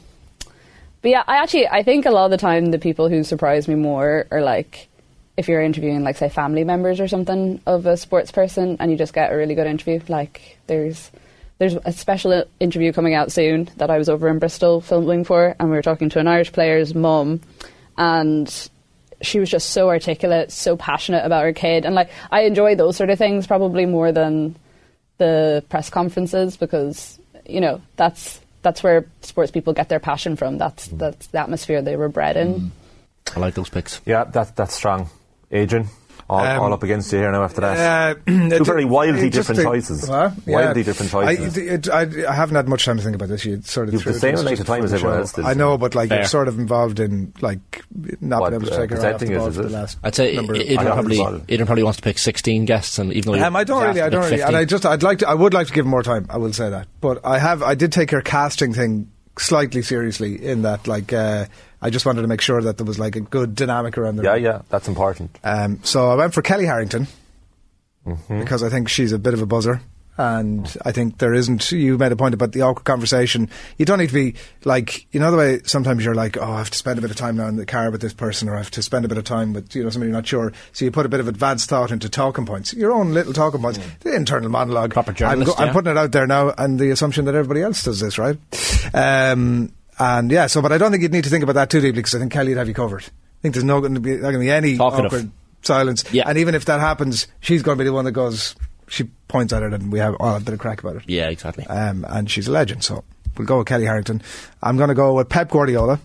but 1.02 1.10
yeah, 1.10 1.24
I 1.26 1.38
actually 1.38 1.66
I 1.66 1.82
think 1.82 2.06
a 2.06 2.10
lot 2.10 2.26
of 2.26 2.30
the 2.30 2.36
time 2.36 2.66
the 2.66 2.78
people 2.78 3.08
who 3.08 3.24
surprise 3.24 3.66
me 3.66 3.74
more 3.74 4.26
are 4.30 4.42
like 4.42 4.88
if 5.36 5.48
you're 5.48 5.62
interviewing 5.62 6.02
like 6.02 6.16
say 6.16 6.28
family 6.28 6.64
members 6.64 7.00
or 7.00 7.08
something 7.08 7.60
of 7.66 7.86
a 7.86 7.96
sports 7.96 8.30
person 8.30 8.76
and 8.80 8.90
you 8.90 8.96
just 8.96 9.14
get 9.14 9.32
a 9.32 9.36
really 9.36 9.54
good 9.54 9.66
interview. 9.66 10.00
Like 10.08 10.58
there's 10.66 11.10
there's 11.58 11.74
a 11.84 11.92
special 11.92 12.44
interview 12.58 12.92
coming 12.92 13.14
out 13.14 13.32
soon 13.32 13.70
that 13.76 13.90
I 13.90 13.98
was 13.98 14.08
over 14.08 14.28
in 14.28 14.38
Bristol 14.38 14.80
filming 14.80 15.24
for 15.24 15.54
and 15.58 15.70
we 15.70 15.76
were 15.76 15.82
talking 15.82 16.08
to 16.10 16.18
an 16.18 16.26
Irish 16.26 16.52
player's 16.52 16.94
mum 16.94 17.40
and 17.96 18.70
she 19.22 19.38
was 19.38 19.50
just 19.50 19.70
so 19.70 19.90
articulate, 19.90 20.50
so 20.50 20.76
passionate 20.76 21.24
about 21.24 21.44
her 21.44 21.52
kid 21.52 21.84
and 21.84 21.94
like 21.94 22.10
I 22.30 22.42
enjoy 22.42 22.74
those 22.74 22.96
sort 22.96 23.10
of 23.10 23.18
things 23.18 23.46
probably 23.46 23.86
more 23.86 24.12
than 24.12 24.56
the 25.18 25.64
press 25.68 25.90
conferences 25.90 26.56
because 26.56 27.18
you 27.46 27.60
know 27.60 27.80
that's 27.96 28.40
that's 28.62 28.82
where 28.82 29.06
sports 29.22 29.50
people 29.50 29.72
get 29.72 29.88
their 29.88 30.00
passion 30.00 30.36
from. 30.36 30.58
That's 30.58 30.88
mm. 30.88 30.98
that's 30.98 31.28
the 31.28 31.38
atmosphere 31.38 31.82
they 31.82 31.96
were 31.96 32.08
bred 32.08 32.36
in. 32.36 32.54
Mm. 32.54 32.70
I 33.36 33.40
like 33.40 33.54
those 33.54 33.68
picks. 33.68 34.00
Yeah, 34.04 34.24
that, 34.24 34.56
that's 34.56 34.74
strong. 34.74 35.08
Adrian, 35.50 35.88
all, 36.28 36.38
Um, 36.40 36.60
all 36.60 36.72
up 36.72 36.82
against 36.84 37.12
you 37.12 37.18
here 37.18 37.32
now 37.32 37.42
after 37.42 37.60
that. 37.62 38.16
Uh, 38.28 38.48
Two 38.58 38.64
very 38.64 38.84
wildly 38.84 39.30
just 39.30 39.48
different 39.48 39.56
think- 39.58 39.68
choices. 39.68 40.08
What? 40.08 40.32
Yeah. 40.46 40.54
Wildly 40.66 40.82
different 40.84 41.10
choices. 41.10 41.58
I, 41.58 41.60
it, 41.60 41.88
I, 41.88 42.30
I 42.30 42.34
haven't 42.34 42.54
had 42.54 42.68
much 42.68 42.84
time 42.84 42.98
to 42.98 43.02
think 43.02 43.16
about 43.16 43.28
this. 43.30 43.44
You 43.44 43.60
sort 43.62 43.88
of 43.88 43.94
You've 43.94 44.04
the 44.04 44.10
it 44.10 44.14
same 44.20 44.34
to 44.34 44.40
us 44.40 44.42
amount 44.46 44.60
of 44.60 44.66
time 44.66 44.84
as 44.84 44.94
everyone 44.94 45.18
else 45.18 45.32
did. 45.32 45.44
I 45.44 45.54
know, 45.54 45.76
but 45.76 45.96
like 45.96 46.08
Fair. 46.10 46.18
you're 46.18 46.26
sort 46.28 46.46
of 46.46 46.58
involved 46.60 47.00
in 47.00 47.32
like 47.40 47.84
not 48.20 48.42
What, 48.42 48.50
being 48.50 48.62
able 48.62 48.70
to 48.70 48.76
uh, 48.76 48.80
take 48.80 48.90
your 48.90 49.00
eye 49.00 49.12
off 49.12 49.18
the 49.20 49.26
presenting 49.26 49.38
ball 49.38 49.46
is, 49.48 49.56
for 49.56 49.62
is 49.62 49.66
the 49.72 49.72
last 49.78 49.98
I'd 50.04 50.14
say 50.14 50.36
number 50.36 50.54
of- 50.54 50.60
Aidan 50.60 50.86
probably, 50.86 51.18
involved. 51.18 51.50
Aidan 51.50 51.66
probably 51.66 51.82
wants 51.82 51.96
to 51.96 52.02
pick 52.04 52.18
16 52.18 52.64
guests, 52.64 52.98
and 53.00 53.12
even 53.12 53.32
though 53.32 53.44
Um, 53.44 53.56
I 53.56 53.64
don't 53.64 53.82
really, 53.82 54.00
I 54.00 54.08
don't 54.08 54.22
pick 54.22 54.30
really, 54.30 54.42
and 54.42 54.56
I 54.56 54.64
just, 54.64 54.86
I'd 54.86 55.02
like 55.02 55.18
to, 55.18 55.28
I 55.28 55.34
would 55.34 55.52
like 55.52 55.66
to 55.66 55.72
give 55.72 55.84
him 55.84 55.90
more 55.90 56.04
time. 56.04 56.26
I 56.30 56.36
will 56.36 56.52
say 56.52 56.70
that, 56.70 56.86
but 57.00 57.24
I 57.26 57.38
have, 57.40 57.62
I 57.64 57.74
did 57.74 57.90
take 57.90 58.12
your 58.12 58.22
casting 58.22 58.72
thing 58.72 59.10
slightly 59.36 59.82
seriously 59.82 60.44
in 60.44 60.62
that, 60.62 60.86
like, 60.86 61.12
uh, 61.12 61.46
I 61.82 61.90
just 61.90 62.04
wanted 62.04 62.22
to 62.22 62.28
make 62.28 62.40
sure 62.40 62.60
that 62.62 62.76
there 62.76 62.86
was 62.86 62.98
like 62.98 63.16
a 63.16 63.20
good 63.20 63.54
dynamic 63.54 63.96
around 63.96 64.16
the 64.16 64.24
yeah, 64.24 64.32
room. 64.32 64.44
yeah, 64.44 64.62
that's 64.68 64.88
important. 64.88 65.38
Um, 65.42 65.80
so 65.82 66.10
I 66.10 66.14
went 66.14 66.34
for 66.34 66.42
Kellie 66.42 66.66
Harrington 66.66 67.06
Mm-hmm. 68.06 68.40
because 68.40 68.62
I 68.62 68.70
think 68.70 68.88
she's 68.88 69.12
a 69.12 69.18
bit 69.18 69.34
of 69.34 69.42
a 69.42 69.46
buzzer. 69.46 69.82
And 70.16 70.74
I 70.84 70.92
think 70.92 71.18
there 71.18 71.32
isn't. 71.32 71.70
You 71.72 71.96
made 71.96 72.12
a 72.12 72.16
point 72.16 72.34
about 72.34 72.52
the 72.52 72.62
awkward 72.62 72.84
conversation. 72.84 73.48
You 73.78 73.86
don't 73.86 73.98
need 73.98 74.08
to 74.08 74.14
be 74.14 74.34
like, 74.64 75.06
you 75.14 75.20
know, 75.20 75.30
the 75.30 75.36
way 75.36 75.60
sometimes 75.64 76.04
you're 76.04 76.14
like, 76.14 76.36
oh, 76.36 76.42
I 76.52 76.58
have 76.58 76.70
to 76.70 76.78
spend 76.78 76.98
a 76.98 77.02
bit 77.02 77.10
of 77.10 77.16
time 77.16 77.36
now 77.36 77.46
in 77.46 77.56
the 77.56 77.64
car 77.64 77.90
with 77.90 78.02
this 78.02 78.12
person, 78.12 78.48
or 78.48 78.54
I 78.54 78.58
have 78.58 78.70
to 78.72 78.82
spend 78.82 79.04
a 79.04 79.08
bit 79.08 79.16
of 79.16 79.24
time 79.24 79.54
with, 79.54 79.74
you 79.74 79.82
know, 79.82 79.88
somebody 79.90 80.08
you're 80.10 80.16
not 80.16 80.26
sure. 80.26 80.52
So 80.72 80.84
you 80.84 80.90
put 80.90 81.06
a 81.06 81.08
bit 81.08 81.20
of 81.20 81.28
advanced 81.28 81.70
thought 81.70 81.90
into 81.90 82.08
talking 82.10 82.44
points, 82.44 82.74
your 82.74 82.92
own 82.92 83.14
little 83.14 83.32
talking 83.32 83.62
points, 83.62 83.78
the 84.00 84.14
internal 84.14 84.50
monologue. 84.50 84.92
Proper 84.92 85.12
I'm, 85.12 85.16
journalist, 85.16 85.60
I'm 85.60 85.72
putting 85.72 85.90
it 85.90 85.96
out 85.96 86.12
there 86.12 86.26
now, 86.26 86.52
and 86.56 86.78
the 86.78 86.90
assumption 86.90 87.26
that 87.26 87.34
everybody 87.34 87.62
else 87.62 87.82
does 87.84 88.00
this, 88.00 88.18
right? 88.18 88.36
Um, 88.94 89.72
and 90.00 90.30
yeah, 90.30 90.46
so, 90.46 90.62
but 90.62 90.72
I 90.72 90.78
don't 90.78 90.90
think 90.90 91.02
you'd 91.02 91.12
need 91.12 91.24
to 91.24 91.30
think 91.30 91.44
about 91.44 91.54
that 91.56 91.68
too 91.70 91.80
deeply 91.80 91.92
because 92.00 92.14
I 92.14 92.18
think 92.18 92.32
Kellie'd 92.32 92.56
have 92.56 92.66
you 92.66 92.74
covered. 92.74 93.02
I 93.04 93.40
think 93.42 93.54
there's 93.54 93.64
no 93.64 93.80
going 93.80 93.94
to 93.94 94.00
be, 94.00 94.12
not 94.14 94.22
going 94.22 94.34
to 94.34 94.40
be 94.40 94.50
any 94.50 94.78
awkward 94.78 95.30
silence. 95.62 96.04
Yeah. 96.12 96.24
And 96.26 96.38
even 96.38 96.54
if 96.54 96.64
that 96.64 96.80
happens, 96.80 97.26
she's 97.40 97.62
going 97.62 97.76
to 97.76 97.84
be 97.84 97.86
the 97.86 97.92
one 97.92 98.06
that 98.06 98.12
goes, 98.12 98.56
she 98.88 99.04
points 99.28 99.52
at 99.52 99.62
it 99.62 99.72
and 99.74 99.92
we 99.92 99.98
have 99.98 100.16
all 100.18 100.36
a 100.36 100.40
bit 100.40 100.54
of 100.54 100.58
crack 100.58 100.82
about 100.82 100.96
it. 100.96 101.02
Yeah, 101.06 101.28
exactly. 101.28 101.66
Um, 101.66 102.06
and 102.08 102.30
she's 102.30 102.48
a 102.48 102.50
legend, 102.50 102.82
so 102.82 103.04
we'll 103.36 103.46
go 103.46 103.58
with 103.58 103.66
Kellie 103.66 103.84
Harrington. 103.84 104.22
I'm 104.62 104.78
going 104.78 104.88
to 104.88 104.94
go 104.94 105.14
with 105.14 105.28
Pep 105.28 105.50
Guardiola. 105.50 106.00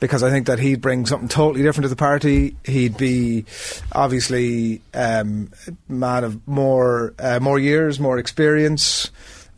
Because 0.00 0.22
I 0.22 0.30
think 0.30 0.46
that 0.46 0.58
he'd 0.58 0.80
bring 0.80 1.06
something 1.06 1.28
totally 1.28 1.62
different 1.62 1.84
to 1.84 1.88
the 1.88 1.96
party. 1.96 2.56
He'd 2.64 2.96
be 2.96 3.44
obviously 3.92 4.80
um, 4.94 5.50
a 5.66 5.92
man 5.92 6.24
of 6.24 6.46
more 6.48 7.14
uh, 7.18 7.40
more 7.40 7.58
years, 7.58 7.98
more 7.98 8.18
experience, 8.18 9.10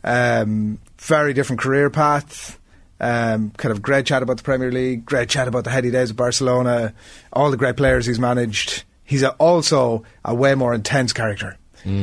um, 0.03 0.79
very 0.97 1.33
different 1.33 1.61
career 1.61 1.89
path. 1.89 2.58
Um, 3.01 3.51
kind 3.51 3.71
of 3.71 3.81
great 3.81 4.05
chat 4.05 4.21
about 4.23 4.37
the 4.37 4.43
Premier 4.43 4.71
League, 4.71 5.05
great 5.05 5.29
chat 5.29 5.47
about 5.47 5.63
the 5.63 5.69
heady 5.69 5.89
days 5.89 6.09
of 6.09 6.17
Barcelona, 6.17 6.93
all 7.31 7.49
the 7.49 7.57
great 7.57 7.77
players 7.77 8.05
he's 8.05 8.19
managed. 8.19 8.83
He's 9.05 9.23
a, 9.23 9.31
also 9.33 10.03
a 10.25 10.35
way 10.35 10.53
more 10.55 10.73
intense 10.73 11.13
character. 11.13 11.57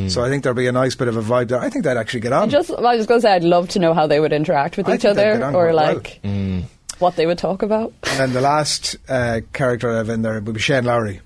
So 0.08 0.24
I 0.24 0.30
think 0.30 0.42
there'll 0.42 0.56
be 0.56 0.66
a 0.68 0.72
nice 0.72 0.94
bit 0.94 1.06
of 1.06 1.18
a 1.18 1.22
vibe 1.22 1.48
there. 1.48 1.60
I 1.60 1.68
think 1.68 1.84
they'd 1.84 1.98
actually 1.98 2.20
get 2.20 2.32
on. 2.32 2.44
I 2.44 2.46
just 2.50 2.70
I 2.70 2.96
was 2.96 3.06
going 3.06 3.18
to 3.20 3.22
say 3.22 3.32
I'd 3.32 3.44
love 3.44 3.68
to 3.70 3.78
know 3.78 3.92
how 3.92 4.06
they 4.06 4.18
would 4.18 4.32
interact 4.32 4.78
with 4.78 4.88
I 4.88 4.94
each 4.94 5.04
other 5.04 5.34
or 5.34 5.50
quite 5.52 5.74
well. 5.74 5.74
like 5.74 6.20
what 6.98 7.14
they 7.16 7.26
would 7.26 7.36
talk 7.36 7.62
about. 7.62 7.92
And 8.04 8.18
then 8.18 8.32
the 8.32 8.40
last 8.40 8.96
uh, 9.06 9.42
character 9.52 9.90
I 9.92 9.98
have 9.98 10.08
in 10.08 10.22
there 10.22 10.40
would 10.40 10.54
be 10.54 10.60
Shane 10.60 10.84
Lowry, 10.86 11.20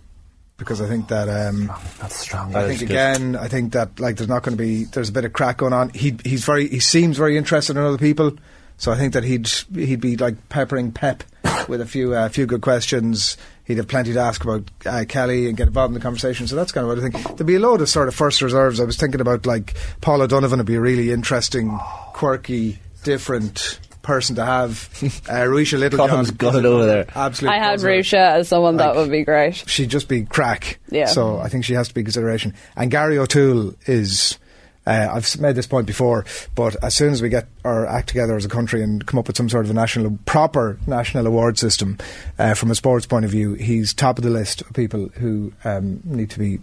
because 0.57 0.81
I 0.83 0.89
think 0.89 1.07
that 1.09 1.29
um, 1.29 1.71
That's 2.01 2.17
strong. 2.17 2.49
I 2.55 2.63
That 2.63 2.69
think 2.69 2.83
is 2.83 2.89
good. 2.89 2.91
again, 2.91 3.37
I 3.37 3.47
think 3.47 3.73
that 3.75 4.01
like 4.01 4.17
there's 4.17 4.29
not 4.29 4.43
going 4.43 4.57
to 4.59 4.63
be 4.63 4.85
there's 4.85 5.11
a 5.11 5.13
bit 5.13 5.25
of 5.25 5.33
crack 5.33 5.59
going 5.59 5.73
on. 5.73 5.91
He 5.91 6.17
he's 6.25 6.45
very 6.45 6.69
he 6.69 6.81
seems 6.81 7.17
very 7.17 7.37
interested 7.39 7.77
in 7.77 7.83
other 7.85 7.99
people, 7.99 8.33
so 8.81 8.91
I 8.91 8.97
think 8.97 9.13
that 9.13 9.25
he'd 9.25 9.47
he'd 9.75 10.01
be 10.01 10.17
like 10.17 10.49
peppering 10.49 10.91
Pep 10.91 11.23
with 11.69 11.83
a 11.83 11.87
few 11.87 12.15
uh, 12.15 12.31
few 12.31 12.47
good 12.47 12.63
questions. 12.63 13.37
He'd 13.65 13.77
have 13.77 13.87
plenty 13.89 14.15
to 14.15 14.19
ask 14.19 14.43
about 14.43 14.69
uh, 14.87 15.05
Kellie 15.07 15.47
and 15.47 15.57
get 15.57 15.69
involved 15.69 15.91
in 15.91 15.95
the 15.95 16.01
conversation. 16.03 16.49
So 16.49 16.57
that's 16.57 16.73
kind 16.73 16.85
of 16.85 16.89
what 16.89 16.99
I 16.99 17.09
think. 17.09 17.37
There'd 17.37 17.47
be 17.47 17.55
a 17.57 17.61
load 17.61 17.83
of 17.83 17.89
sort 17.89 18.09
of 18.09 18.15
first 18.15 18.41
reserves. 18.43 18.81
I 18.81 18.85
was 18.85 18.97
thinking 18.97 19.21
about 19.21 19.45
like 19.47 19.75
Paul 20.01 20.23
O'Donovan 20.23 20.59
would 20.59 20.67
be 20.67 20.75
a 20.77 20.81
really 20.81 21.13
interesting, 21.13 21.79
quirky, 22.15 22.79
different 23.05 23.79
person 24.03 24.37
to 24.37 24.45
have. 24.45 24.89
Uh, 25.29 25.45
Ruesha 25.45 25.79
Littlejohn, 25.79 26.09
Colin's 26.09 26.31
got 26.33 26.57
it 26.57 26.65
over 26.65 26.87
there. 26.87 27.07
Absolutely, 27.15 27.57
I 27.59 27.63
had 27.63 27.79
Ruesha 27.81 28.15
as 28.15 28.49
someone 28.49 28.79
that 28.79 28.97
would 28.97 29.11
be 29.11 29.23
great. 29.25 29.55
she'd 29.69 29.91
just 29.91 30.09
be 30.09 30.25
crack. 30.25 30.81
Yeah. 30.89 31.05
So 31.07 31.39
I 31.39 31.49
think 31.49 31.65
she 31.65 31.75
has 31.75 31.87
to 31.89 31.95
be 31.95 32.03
consideration. 32.03 32.55
And 32.77 32.91
Gary 32.91 33.19
O'Toole 33.19 33.75
is. 33.87 34.39
Uh, 34.87 35.09
I've 35.13 35.41
made 35.41 35.55
this 35.57 35.67
point 35.67 35.87
before, 35.87 36.25
but 36.55 36.75
as 36.83 36.95
soon 36.95 37.13
as 37.13 37.21
we 37.21 37.29
get 37.29 37.47
our 37.65 37.87
act 37.87 38.09
together 38.09 38.35
as 38.37 38.45
a 38.45 38.49
country 38.49 38.83
and 38.83 39.07
come 39.07 39.19
up 39.19 39.27
with 39.27 39.37
some 39.37 39.49
sort 39.49 39.65
of 39.67 39.71
a 39.71 39.75
national, 39.75 40.19
proper 40.25 40.79
national 40.87 41.27
award 41.27 41.59
system, 41.59 41.99
uh, 42.39 42.55
from 42.55 42.71
a 42.71 42.75
sports 42.75 43.05
point 43.07 43.25
of 43.27 43.31
view, 43.31 43.55
he's 43.55 43.93
top 43.93 44.17
of 44.19 44.25
the 44.25 44.31
list 44.31 44.63
of 44.63 44.73
people 44.73 45.09
who 45.17 45.53
um, 45.65 46.01
need 46.05 46.31
to 46.31 46.39
be 46.39 46.61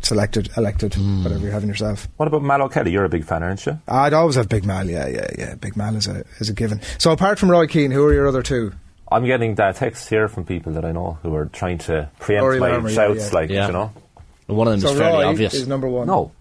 selected, 0.00 0.50
elected, 0.56 0.94
Hmm. 0.94 1.22
whatever 1.22 1.40
you're 1.44 1.52
having 1.52 1.68
yourself. 1.68 2.08
What 2.16 2.26
about 2.26 2.42
Mal 2.42 2.62
O'Kelly? 2.62 2.90
You're 2.90 3.04
a 3.04 3.08
big 3.08 3.24
fan, 3.24 3.44
aren't 3.44 3.64
you? 3.64 3.78
I'd 3.86 4.12
always 4.12 4.34
have 4.34 4.48
Big 4.48 4.64
Mal, 4.64 4.90
yeah, 4.90 5.06
yeah, 5.06 5.28
yeah. 5.38 5.54
Big 5.54 5.76
Mal 5.76 5.94
is 5.94 6.08
a 6.08 6.24
is 6.40 6.48
a 6.48 6.52
given. 6.52 6.80
So 6.98 7.12
apart 7.12 7.38
from 7.38 7.50
Roy 7.50 7.68
Keane, 7.68 7.92
who 7.92 8.04
are 8.04 8.12
your 8.12 8.26
other 8.26 8.42
two? 8.42 8.72
I'm 9.12 9.24
getting 9.24 9.58
uh, 9.60 9.72
texts 9.72 10.08
here 10.08 10.26
from 10.26 10.44
people 10.44 10.72
that 10.72 10.84
I 10.84 10.90
know 10.90 11.18
who 11.22 11.32
are 11.36 11.46
trying 11.46 11.78
to 11.78 12.10
preempt 12.18 12.42
Rory 12.44 12.58
my 12.58 12.70
Lerner, 12.70 12.88
yeah, 12.88 12.94
shouts, 12.94 13.28
yeah. 13.30 13.34
like, 13.38 13.50
Yeah. 13.50 13.66
you 13.68 13.72
know. 13.72 13.92
One 14.48 14.66
of 14.66 14.72
them 14.72 14.80
So 14.80 14.88
is 14.94 14.98
fairly 14.98 15.22
Roy 15.24 15.28
obvious. 15.30 15.54
is 15.54 15.68
number 15.68 15.86
one. 15.86 16.06
No, 16.08 16.32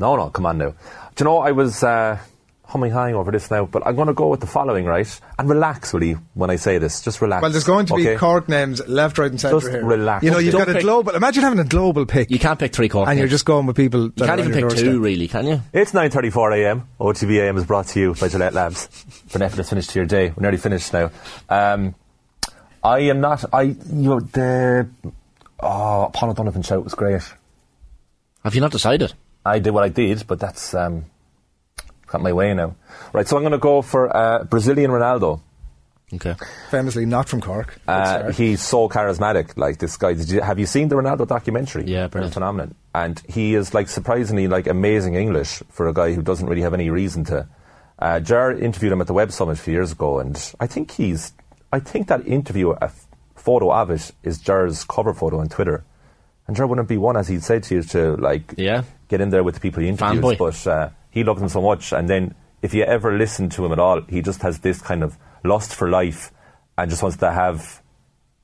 no, 0.00 0.16
no, 0.16 0.24
no, 0.24 0.30
come 0.30 0.46
on 0.46 0.58
now. 0.58 0.70
Do 0.70 0.76
you 1.18 1.24
know, 1.26 1.38
I 1.38 1.52
was, 1.52 1.82
uh, 1.84 2.18
humming 2.64 2.92
high 2.92 3.12
over 3.12 3.32
this 3.32 3.50
now, 3.50 3.66
but 3.66 3.84
I'm 3.84 3.96
going 3.96 4.06
to 4.06 4.14
go 4.14 4.28
with 4.28 4.38
the 4.38 4.46
following, 4.46 4.84
right? 4.84 5.20
And 5.40 5.48
relax, 5.48 5.92
will 5.92 6.04
you, 6.04 6.20
when 6.34 6.50
I 6.50 6.56
say 6.56 6.78
this? 6.78 7.00
Just 7.02 7.20
relax. 7.20 7.42
Well, 7.42 7.50
there's 7.50 7.64
going 7.64 7.86
to 7.86 7.96
be 7.96 8.02
okay? 8.08 8.16
Cork 8.16 8.48
names 8.48 8.80
left, 8.86 9.18
right, 9.18 9.28
and 9.28 9.40
centre 9.40 9.56
Just 9.58 9.72
here. 9.72 9.84
relax. 9.84 10.22
You 10.24 10.30
know, 10.30 10.38
you've 10.38 10.52
Don't 10.52 10.60
got 10.66 10.68
a 10.70 10.72
pick- 10.74 10.82
global. 10.82 11.16
Imagine 11.16 11.42
having 11.42 11.58
a 11.58 11.64
global 11.64 12.06
pick. 12.06 12.30
You 12.30 12.38
can't 12.38 12.60
pick 12.60 12.72
three 12.72 12.88
Cork. 12.88 13.08
and 13.08 13.18
you're 13.18 13.24
names. 13.26 13.32
just 13.32 13.44
going 13.44 13.66
with 13.66 13.74
people. 13.74 14.02
You 14.04 14.12
that 14.18 14.26
can't 14.26 14.40
are 14.40 14.44
even 14.44 14.52
on 14.54 14.58
your 14.60 14.68
pick 14.70 14.76
doorstep. 14.76 14.92
two, 14.92 15.00
really, 15.00 15.26
can 15.26 15.46
you? 15.48 15.60
It's 15.72 15.90
9.34am. 15.90 16.84
OTB 17.00 17.40
AM 17.40 17.56
is 17.56 17.64
brought 17.64 17.88
to 17.88 17.98
you 18.00 18.14
by 18.14 18.28
Gillette 18.28 18.54
Labs. 18.54 18.86
For 19.26 19.38
an 19.38 19.42
effortless 19.42 19.70
finish 19.70 19.88
to 19.88 19.98
your 19.98 20.06
day. 20.06 20.28
We're 20.28 20.42
nearly 20.42 20.58
finished 20.58 20.92
now. 20.92 21.10
Um, 21.48 21.96
I 22.84 23.00
am 23.00 23.20
not... 23.20 23.44
I, 23.52 23.62
you 23.62 23.76
know, 23.90 24.20
the... 24.20 24.88
Oh, 25.58 26.08
Paul 26.12 26.30
O'Donovan 26.30 26.62
shout 26.62 26.84
was 26.84 26.94
great. 26.94 27.20
Have 28.44 28.54
you 28.54 28.60
not 28.60 28.70
decided? 28.70 29.12
I 29.50 29.58
did 29.58 29.72
what 29.72 29.84
I 29.84 29.88
did, 29.88 30.26
but 30.26 30.38
that's 30.40 30.74
um, 30.74 31.04
got 32.06 32.20
my 32.22 32.32
way 32.32 32.54
now. 32.54 32.76
Right, 33.12 33.26
so 33.26 33.36
I'm 33.36 33.42
going 33.42 33.52
to 33.52 33.58
go 33.58 33.82
for 33.82 34.14
uh, 34.14 34.44
Brazilian 34.44 34.90
Ronaldo. 34.90 35.40
Okay. 36.12 36.34
Famously 36.70 37.06
not 37.06 37.28
from 37.28 37.40
Cork. 37.40 37.78
Uh, 37.86 38.32
he's 38.32 38.60
so 38.60 38.88
charismatic. 38.88 39.56
Like 39.56 39.78
this 39.78 39.96
guy. 39.96 40.14
Did 40.14 40.28
you, 40.28 40.40
have 40.40 40.58
you 40.58 40.66
seen 40.66 40.88
the 40.88 40.96
Ronaldo 40.96 41.26
documentary? 41.26 41.84
Yeah, 41.86 42.08
brilliant. 42.08 42.30
It's 42.30 42.34
phenomenal. 42.34 42.74
And 42.94 43.22
he 43.28 43.54
is 43.54 43.74
like 43.74 43.88
surprisingly 43.88 44.48
like 44.48 44.66
amazing 44.66 45.14
English 45.14 45.62
for 45.70 45.86
a 45.86 45.94
guy 45.94 46.12
who 46.12 46.22
doesn't 46.22 46.48
really 46.48 46.62
have 46.62 46.74
any 46.74 46.90
reason 46.90 47.24
to. 47.26 47.48
Uh, 47.98 48.18
Jar 48.18 48.50
interviewed 48.50 48.92
him 48.92 49.00
at 49.00 49.06
the 49.06 49.12
Web 49.12 49.30
Summit 49.30 49.58
a 49.58 49.62
few 49.62 49.74
years 49.74 49.92
ago, 49.92 50.18
and 50.18 50.36
I 50.58 50.66
think 50.66 50.90
he's. 50.90 51.32
I 51.72 51.78
think 51.78 52.08
that 52.08 52.26
interview, 52.26 52.70
a 52.70 52.84
f- 52.84 53.06
photo 53.36 53.72
of 53.72 53.90
it, 53.90 54.10
is 54.24 54.38
Jar's 54.38 54.82
cover 54.84 55.14
photo 55.14 55.38
on 55.38 55.48
Twitter. 55.48 55.84
And 56.50 56.56
Jar 56.56 56.66
wouldn't 56.66 56.88
be 56.88 56.96
one, 56.98 57.16
as 57.16 57.28
he'd 57.28 57.44
said 57.44 57.62
to 57.62 57.76
you, 57.76 57.82
to 57.84 58.16
like 58.16 58.54
Yeah. 58.56 58.82
get 59.06 59.20
in 59.20 59.30
there 59.30 59.44
with 59.44 59.54
the 59.54 59.60
people 59.60 59.84
he 59.84 59.88
interviews. 59.88 60.20
Fanboy. 60.20 60.36
But 60.36 60.66
uh, 60.66 60.88
he 61.08 61.22
loved 61.22 61.40
them 61.40 61.48
so 61.48 61.62
much. 61.62 61.92
And 61.92 62.10
then 62.10 62.34
if 62.60 62.74
you 62.74 62.82
ever 62.82 63.16
listen 63.16 63.48
to 63.50 63.64
him 63.64 63.70
at 63.70 63.78
all, 63.78 64.00
he 64.08 64.20
just 64.20 64.42
has 64.42 64.58
this 64.58 64.82
kind 64.82 65.04
of 65.04 65.16
lust 65.44 65.72
for 65.72 65.88
life 65.88 66.32
and 66.76 66.90
just 66.90 67.04
wants 67.04 67.18
to 67.18 67.30
have 67.30 67.80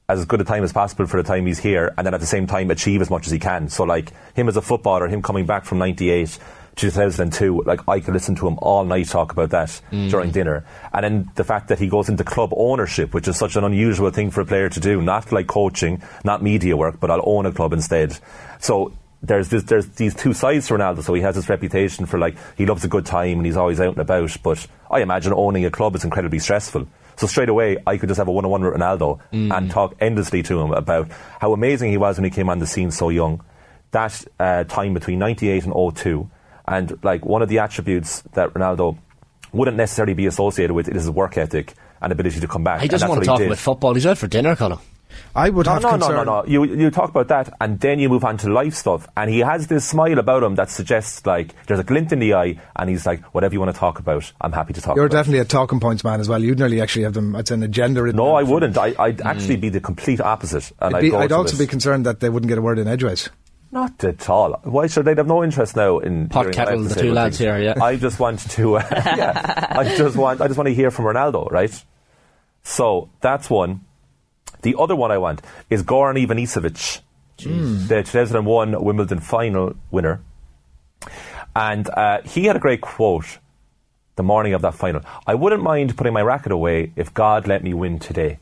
as 0.09 0.25
good 0.25 0.41
a 0.41 0.45
time 0.45 0.63
as 0.63 0.73
possible 0.73 1.05
for 1.07 1.21
the 1.21 1.27
time 1.27 1.47
he's 1.47 1.59
here 1.59 1.93
and 1.99 2.07
then 2.07 2.15
at 2.15 2.21
the 2.21 2.27
same 2.27 2.47
time 2.47 2.71
achieve 2.71 3.01
as 3.01 3.11
much 3.11 3.27
as 3.27 3.33
he 3.33 3.41
can. 3.41 3.69
So 3.69 3.83
like 3.83 4.13
him 4.35 4.47
as 4.47 4.57
a 4.57 4.63
footballer, 4.63 5.09
him 5.09 5.21
coming 5.21 5.45
back 5.45 5.65
from 5.65 5.79
98 5.79 6.29
to 6.29 6.41
2002, 6.77 7.63
like 7.67 7.81
I 7.89 8.01
could 8.01 8.15
listen 8.15 8.35
to 8.37 8.47
him 8.47 8.59
all 8.61 8.85
night 8.85 9.09
talk 9.09 9.33
about 9.33 9.51
that 9.51 9.81
during 9.91 10.31
dinner. 10.31 10.65
And 10.93 11.05
then 11.05 11.31
the 11.35 11.45
fact 11.45 11.69
that 11.69 11.79
he 11.79 11.89
goes 11.89 12.09
into 12.09 12.23
club 12.23 12.51
ownership, 12.55 13.15
which 13.15 13.29
is 13.29 13.37
such 13.37 13.57
an 13.57 13.65
unusual 13.65 14.11
thing 14.11 14.31
for 14.31 14.43
a 14.43 14.47
player 14.47 14.69
to 14.69 14.81
do, 14.81 15.01
not 15.03 15.33
like 15.33 15.47
coaching, 15.47 16.03
not 16.25 16.43
media 16.43 16.77
work, 16.77 17.01
but 17.01 17.11
I'll 17.11 17.23
own 17.25 17.47
a 17.47 17.53
club 17.53 17.73
instead. 17.73 18.19
So 18.61 18.93
there's 19.23 19.49
this, 19.49 19.65
there's 19.65 19.89
these 19.91 20.15
two 20.15 20.33
sides 20.33 20.69
to 20.69 20.75
Ronaldo. 20.75 21.03
So 21.03 21.15
he 21.15 21.23
has 21.23 21.35
this 21.35 21.49
reputation 21.49 22.07
for 22.07 22.19
like 22.19 22.37
he 22.57 22.67
loves 22.67 22.85
a 22.85 22.89
good 22.89 23.07
time 23.07 23.39
and 23.39 23.47
he's 23.47 23.57
always 23.57 23.81
out 23.81 23.95
and 23.95 23.99
about. 23.99 24.37
But 24.43 24.67
I 24.91 25.01
imagine 25.01 25.33
owning 25.33 25.65
a 25.65 25.71
club 25.71 25.97
is 25.97 26.05
incredibly 26.05 26.39
stressful. 26.39 26.87
So 27.17 27.27
straight 27.27 27.49
away, 27.49 27.79
I 27.87 27.97
could 27.97 28.11
just 28.11 28.19
have 28.19 28.29
a 28.29 28.33
one-on-one 28.33 28.63
with 28.63 28.75
Ronaldo 28.75 29.21
and 29.33 29.71
talk 29.71 29.95
endlessly 30.01 30.43
to 30.43 30.61
him 30.61 30.73
about 30.73 31.09
how 31.41 31.55
amazing 31.55 31.91
he 31.91 31.97
was 31.97 32.19
when 32.19 32.25
he 32.25 32.31
came 32.31 32.51
on 32.51 32.59
the 32.59 32.67
scene 32.67 32.91
so 32.91 33.09
young. 33.09 33.43
That 33.93 34.23
uh, 34.39 34.65
time 34.65 34.93
between 34.93 35.19
'98 35.19 35.65
and 35.65 35.97
02, 35.97 36.29
and 36.69 36.99
like 37.03 37.25
one 37.25 37.43
of 37.43 37.49
the 37.49 37.59
attributes 37.59 38.23
that 38.35 38.53
Ronaldo 38.55 38.99
wouldn't 39.53 39.77
necessarily 39.77 40.15
be 40.15 40.27
associated 40.27 40.75
with 40.75 40.89
is 40.89 41.03
his 41.05 41.11
work 41.11 41.37
ethic 41.37 41.75
and 42.01 42.13
ability 42.13 42.41
to 42.41 42.49
come 42.49 42.65
back. 42.65 42.81
He 42.81 42.85
And 42.85 42.91
doesn't 42.91 43.09
that's 43.09 43.17
want 43.17 43.23
to 43.23 43.27
talk 43.27 43.41
about 43.41 43.59
football. 43.59 43.95
He's 43.95 44.07
out 44.07 44.19
for 44.19 44.27
dinner, 44.27 44.55
Colin. 44.57 44.79
I 45.35 45.49
would 45.51 45.67
No, 45.67 45.73
have 45.75 45.83
no, 45.83 45.91
no, 45.91 45.99
concern. 45.99 46.27
no, 46.27 46.43
no. 46.43 46.47
You 46.47 46.65
you 46.65 46.91
talk 46.91 47.09
about 47.11 47.29
that, 47.29 47.55
and 47.61 47.81
then 47.81 47.99
you 47.99 48.09
move 48.09 48.25
on 48.25 48.37
to 48.39 48.51
life 48.51 48.75
stuff, 48.75 49.07
and 49.17 49.31
he 49.31 49.39
has 49.41 49.67
this 49.67 49.85
smile 49.85 50.19
about 50.19 50.43
him 50.43 50.57
that 50.57 50.69
suggests 50.71 51.25
like 51.25 51.55
there's 51.67 51.81
a 51.81 51.85
glint 51.85 52.13
in 52.13 52.19
the 52.19 52.35
eye, 52.35 52.59
and 52.75 52.91
he's 52.91 53.07
like, 53.07 53.23
whatever 53.35 53.55
you 53.55 53.61
want 53.61 53.75
to 53.75 53.79
talk 53.79 53.99
about, 53.99 54.31
I'm 54.41 54.53
happy 54.53 54.75
to 54.75 54.81
talk. 54.81 54.97
You're 54.97 55.07
about. 55.07 55.17
definitely 55.17 55.41
a 55.41 55.45
talking 55.45 55.81
points 55.81 56.05
man 56.05 56.21
as 56.21 56.29
well. 56.29 56.43
You'd 56.43 56.59
nearly 56.59 56.81
actually 56.83 57.05
have 57.05 57.15
them. 57.15 57.35
It's 57.37 57.51
an 57.51 57.63
agenda. 57.63 58.13
No, 58.13 58.35
I 58.35 58.43
wouldn't. 58.43 58.77
I, 58.77 58.95
I'd 58.99 59.21
hmm. 59.21 59.27
actually 59.27 59.57
be 59.57 59.69
the 59.71 59.81
complete 59.81 60.21
opposite, 60.21 60.71
and 60.81 60.95
I'd, 60.95 60.99
I'd, 60.99 61.11
be, 61.11 61.15
I'd 61.15 61.33
also 61.33 61.55
it. 61.57 61.61
be 61.61 61.67
concerned 61.67 62.05
that 62.07 62.21
they 62.21 62.29
wouldn't 62.29 62.49
get 62.49 62.59
a 62.59 62.63
word 62.63 62.79
in 62.79 62.87
edgeways. 62.89 63.31
Not 63.73 64.03
at 64.05 64.29
all. 64.31 64.61
Why 64.63 64.87
should 64.87 65.05
they 65.05 65.15
have 65.15 65.27
no 65.27 65.43
interest 65.43 65.77
now 65.77 65.99
in 65.99 66.29
Pot 66.29 66.53
kettle, 66.53 66.85
the 66.85 66.95
two 66.95 67.13
lads 67.13 67.39
things? 67.39 67.47
here, 67.47 67.59
yeah. 67.59 67.83
I 67.83 67.97
just 67.97 68.19
want 68.19 68.41
to. 68.51 68.77
Uh, 68.77 68.89
yeah, 68.93 69.67
I 69.71 69.97
just 69.97 70.17
want. 70.17 70.41
I 70.41 70.47
just 70.47 70.57
want 70.57 70.69
to 70.69 70.75
hear 70.75 70.91
from 70.91 71.05
Ronaldo, 71.05 71.51
right? 71.51 71.85
So 72.63 73.11
that's 73.21 73.51
one. 73.51 73.81
The 74.63 74.77
other 74.79 74.97
one 74.97 75.11
I 75.11 75.19
want 75.19 75.43
is 75.69 75.83
Goran 75.83 76.25
Ivanisevic, 76.25 77.01
the 77.39 78.03
2001 78.03 78.83
Wimbledon 78.83 79.21
final 79.21 79.75
winner, 79.91 80.21
and 81.55 81.89
uh, 81.91 82.23
he 82.23 82.45
had 82.45 82.57
a 82.57 82.61
great 82.61 82.81
quote 82.81 83.39
the 84.17 84.23
morning 84.23 84.55
of 84.55 84.63
that 84.63 84.75
final. 84.75 85.03
I 85.27 85.35
wouldn't 85.35 85.63
mind 85.63 85.97
putting 85.97 86.15
my 86.15 86.23
racket 86.23 86.51
away 86.51 86.93
if 86.97 87.13
God 87.13 87.47
let 87.47 87.63
me 87.63 87.75
win 87.75 87.99
today. 87.99 88.39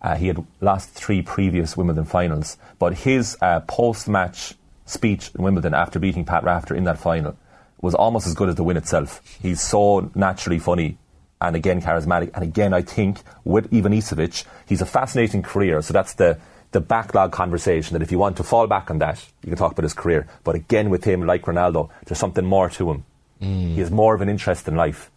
Uh, 0.00 0.14
he 0.14 0.28
had 0.28 0.46
lost 0.60 0.90
three 0.90 1.22
previous 1.22 1.76
Wimbledon 1.76 2.04
finals, 2.04 2.58
but 2.78 2.94
his 2.94 3.36
uh, 3.40 3.60
post-match 3.60 4.54
speech 4.86 5.30
in 5.34 5.42
Wimbledon 5.42 5.74
after 5.74 5.98
beating 5.98 6.24
Pat 6.24 6.44
Rafter 6.44 6.74
in 6.74 6.84
that 6.84 6.98
final 6.98 7.36
was 7.80 7.94
almost 7.94 8.26
as 8.26 8.34
good 8.34 8.48
as 8.48 8.54
the 8.54 8.64
win 8.64 8.76
itself. 8.76 9.20
He's 9.40 9.60
so 9.60 10.10
naturally 10.14 10.58
funny 10.58 10.96
and 11.40 11.54
again 11.54 11.82
charismatic. 11.82 12.30
And 12.34 12.42
again, 12.42 12.72
I 12.72 12.82
think 12.82 13.20
with 13.44 13.70
Ivanisevic, 13.70 14.44
he's 14.66 14.80
a 14.80 14.86
fascinating 14.86 15.42
career. 15.42 15.82
So 15.82 15.92
that's 15.92 16.14
the 16.14 16.38
the 16.72 16.80
backlog 16.80 17.32
conversation 17.32 17.94
that 17.94 18.02
if 18.02 18.10
you 18.10 18.18
want 18.18 18.36
to 18.36 18.42
fall 18.42 18.66
back 18.66 18.90
on 18.90 18.98
that, 18.98 19.24
you 19.42 19.50
can 19.50 19.56
talk 19.56 19.72
about 19.72 19.84
his 19.84 19.94
career. 19.94 20.26
But 20.44 20.56
again, 20.56 20.90
with 20.90 21.04
him, 21.04 21.24
like 21.24 21.42
Ronaldo, 21.42 21.90
there's 22.04 22.18
something 22.18 22.44
more 22.44 22.68
to 22.70 22.90
him. 22.90 23.04
Mm. 23.40 23.74
He 23.74 23.80
has 23.80 23.90
more 23.90 24.14
of 24.14 24.20
an 24.20 24.28
interest 24.28 24.66
in 24.66 24.74
life 24.74 25.10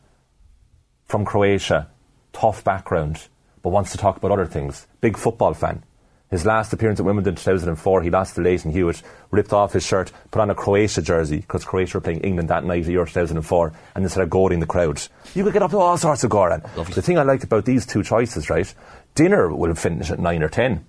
from 1.06 1.26
Croatia, 1.26 1.90
tough 2.34 2.64
background, 2.64 3.28
but 3.64 3.70
wants 3.70 3.92
to 3.92 3.98
talk 3.98 4.18
about 4.18 4.32
other 4.32 4.46
things. 4.46 4.88
Big 5.02 5.18
football 5.18 5.54
fan. 5.54 5.84
His 6.30 6.46
last 6.46 6.72
appearance 6.74 7.00
at 7.00 7.06
Wimbledon 7.08 7.36
2004, 7.36 8.04
he 8.04 8.12
lost 8.12 8.36
to 8.36 8.42
Lleyton 8.42 8.72
Hewitt, 8.72 9.02
ripped 9.32 9.52
off 9.52 9.74
his 9.74 9.84
shirt, 9.84 10.12
put 10.30 10.42
on 10.42 10.52
a 10.52 10.56
Croatia 10.56 11.02
jersey 11.02 11.38
because 11.38 11.66
Croatia 11.66 11.98
were 11.98 12.02
playing 12.02 12.20
England 12.22 12.50
that 12.50 12.64
night 12.64 12.84
at 12.84 12.92
Euro 12.92 13.06
2004, 13.08 13.74
and 13.96 14.04
then 14.06 14.10
started 14.10 14.30
goading 14.30 14.60
the 14.60 14.68
crowd. 14.68 15.02
You 15.34 15.44
could 15.44 15.54
get 15.54 15.64
up 15.64 15.72
to 15.72 15.80
all 15.80 15.98
sorts 15.98 16.24
of 16.24 16.30
Goran. 16.30 16.62
The 16.94 17.02
thing 17.02 17.18
I 17.18 17.24
liked 17.24 17.44
about 17.44 17.66
these 17.66 17.86
two 17.88 18.04
choices, 18.04 18.48
right? 18.50 18.72
Dinner 19.16 19.50
would 19.54 19.70
have 19.70 19.80
finished 19.80 20.12
at 20.12 20.20
9 20.20 20.44
or 20.44 20.50
10. 20.50 20.86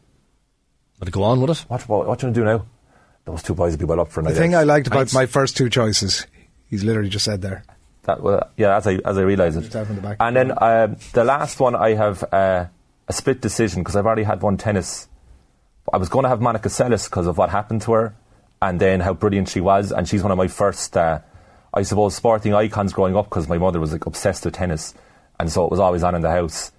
Would 0.99 1.09
it 1.09 1.13
go 1.13 1.23
on 1.23 1.41
with 1.41 1.51
it? 1.51 1.65
What, 1.69 1.89
what, 1.89 2.07
what 2.07 2.19
do 2.19 2.27
you 2.27 2.29
want 2.29 2.35
to 2.35 2.41
do 2.41 2.45
now? 2.45 2.67
Those 3.25 3.43
two 3.43 3.55
boys 3.55 3.73
would 3.73 3.81
be 3.81 3.87
well 3.87 4.01
up 4.01 4.09
for 4.13 4.21
a 4.21 4.25
The 4.25 4.35
thing 4.35 4.53
out. 4.55 4.61
I 4.61 4.65
liked 4.65 4.87
about 4.89 4.99
Pints. 4.99 5.15
my 5.15 5.25
first 5.25 5.57
two 5.57 5.71
choices, 5.71 6.27
he's 6.69 6.85
literally 6.85 7.09
just 7.09 7.25
said 7.25 7.41
there. 7.41 7.65
That, 8.03 8.23
well, 8.23 8.51
yeah, 8.57 8.77
as 8.77 8.87
I 8.87 8.95
as 9.05 9.17
I 9.19 9.23
realise 9.23 9.57
it. 9.57 9.61
Just 9.63 9.77
out 9.77 9.87
from 9.87 9.97
the 9.97 10.03
back. 10.03 10.17
And 10.21 10.35
then 10.35 10.53
uh, 10.53 10.95
the 11.13 11.23
last 11.25 11.61
one, 11.61 11.75
I 11.75 11.95
have 11.95 12.25
uh, 12.33 12.67
a 13.09 13.13
split 13.13 13.41
decision 13.43 13.83
because 13.83 13.95
I've 13.97 14.07
already 14.07 14.23
had 14.23 14.43
one 14.43 14.57
tennis. 14.57 15.07
I 15.93 15.97
was 15.97 16.09
going 16.09 16.23
to 16.25 16.29
have 16.29 16.41
Monica 16.41 16.69
Seles 16.69 17.09
because 17.09 17.27
of 17.27 17.39
what 17.39 17.51
happened 17.51 17.83
to 17.83 17.93
her, 17.93 18.15
and 18.63 18.81
then 18.81 19.01
how 19.01 19.15
brilliant 19.15 19.49
she 19.49 19.61
was, 19.61 19.93
and 19.93 20.09
she's 20.09 20.23
one 20.23 20.33
of 20.33 20.39
my 20.39 20.49
first, 20.49 20.97
uh, 20.97 21.21
I 21.73 21.83
suppose, 21.83 22.15
sporting 22.15 22.55
icons 22.55 22.93
growing 22.93 23.17
up 23.17 23.27
because 23.27 23.49
my 23.49 23.59
mother 23.59 23.81
was 23.81 23.93
like 23.93 24.07
obsessed 24.07 24.45
with 24.45 24.55
tennis, 24.55 24.95
and 25.39 25.51
so 25.51 25.65
it 25.65 25.71
was 25.71 25.81
always 25.81 26.03
on 26.03 26.15
in 26.15 26.23
the 26.23 26.31
house, 26.31 26.73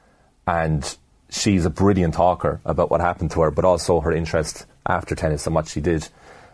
and 0.48 0.98
she's 1.30 1.66
a 1.66 1.70
brilliant 1.70 2.14
talker 2.14 2.62
about 2.66 2.92
what 2.92 3.02
happened 3.02 3.32
to 3.32 3.42
her, 3.42 3.52
but 3.52 3.66
also 3.66 4.00
her 4.02 4.12
interest 4.12 4.66
after 4.86 5.16
tennis 5.16 5.46
and 5.46 5.56
what 5.56 5.68
she 5.68 5.82
did. 5.82 6.08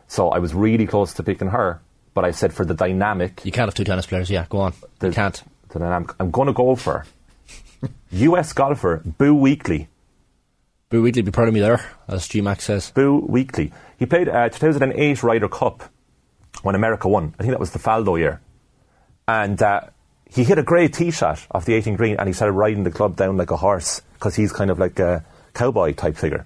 So 0.07 0.29
I 0.29 0.39
was 0.39 0.53
really 0.53 0.85
close 0.87 1.13
to 1.15 1.23
picking 1.23 1.49
her, 1.49 1.81
but 2.13 2.23
I 2.25 2.31
said 2.31 2.53
for 2.53 2.63
the 2.65 2.73
dynamic, 2.73 3.41
You 3.43 3.51
can't 3.51 3.67
have 3.67 3.75
two 3.75 3.83
tennis 3.83 4.05
players. 4.05 4.29
Yeah, 4.29 4.45
go 4.49 4.59
on. 4.59 4.73
the, 4.99 5.07
you 5.07 5.13
can't. 5.13 5.43
the 5.69 5.79
dynamic, 5.79 6.11
I'm 6.19 6.31
going 6.31 6.47
to 6.47 6.53
go 6.53 6.75
for 6.75 7.05
US 8.11 8.53
golfer 8.53 9.01
Boo 9.05 9.35
Weekley. 9.35 9.87
Boo 10.89 11.03
Weekley 11.03 11.25
be 11.25 11.31
proud 11.31 11.49
of 11.49 11.53
me 11.53 11.59
there, 11.59 11.83
as 12.07 12.29
G 12.29 12.39
Max 12.39 12.63
says. 12.63 12.91
Boo 12.91 13.21
Weekley. 13.29 13.73
He 13.99 14.05
played 14.05 14.29
uh, 14.29 14.47
2008 14.47 15.21
Ryder 15.21 15.49
Cup 15.49 15.83
when 16.61 16.75
America 16.75 17.09
won. 17.09 17.35
I 17.37 17.43
think 17.43 17.51
that 17.51 17.59
was 17.59 17.71
the 17.71 17.79
Faldo 17.79 18.17
year. 18.17 18.41
And 19.27 19.61
uh, 19.61 19.81
he 20.29 20.45
hit 20.45 20.57
a 20.57 20.63
great 20.63 20.93
tee 20.93 21.11
shot 21.11 21.45
off 21.51 21.65
the 21.65 21.73
18 21.73 21.97
green 21.97 22.15
and 22.17 22.27
he 22.29 22.33
started 22.33 22.53
riding 22.53 22.83
the 22.83 22.91
club 22.91 23.17
down 23.17 23.35
like 23.35 23.51
a 23.51 23.57
horse 23.57 24.01
because 24.13 24.35
he's 24.35 24.53
kind 24.53 24.71
of 24.71 24.79
like 24.79 24.97
a 24.99 25.25
cowboy 25.53 25.93
type 25.93 26.15
figure. 26.15 26.45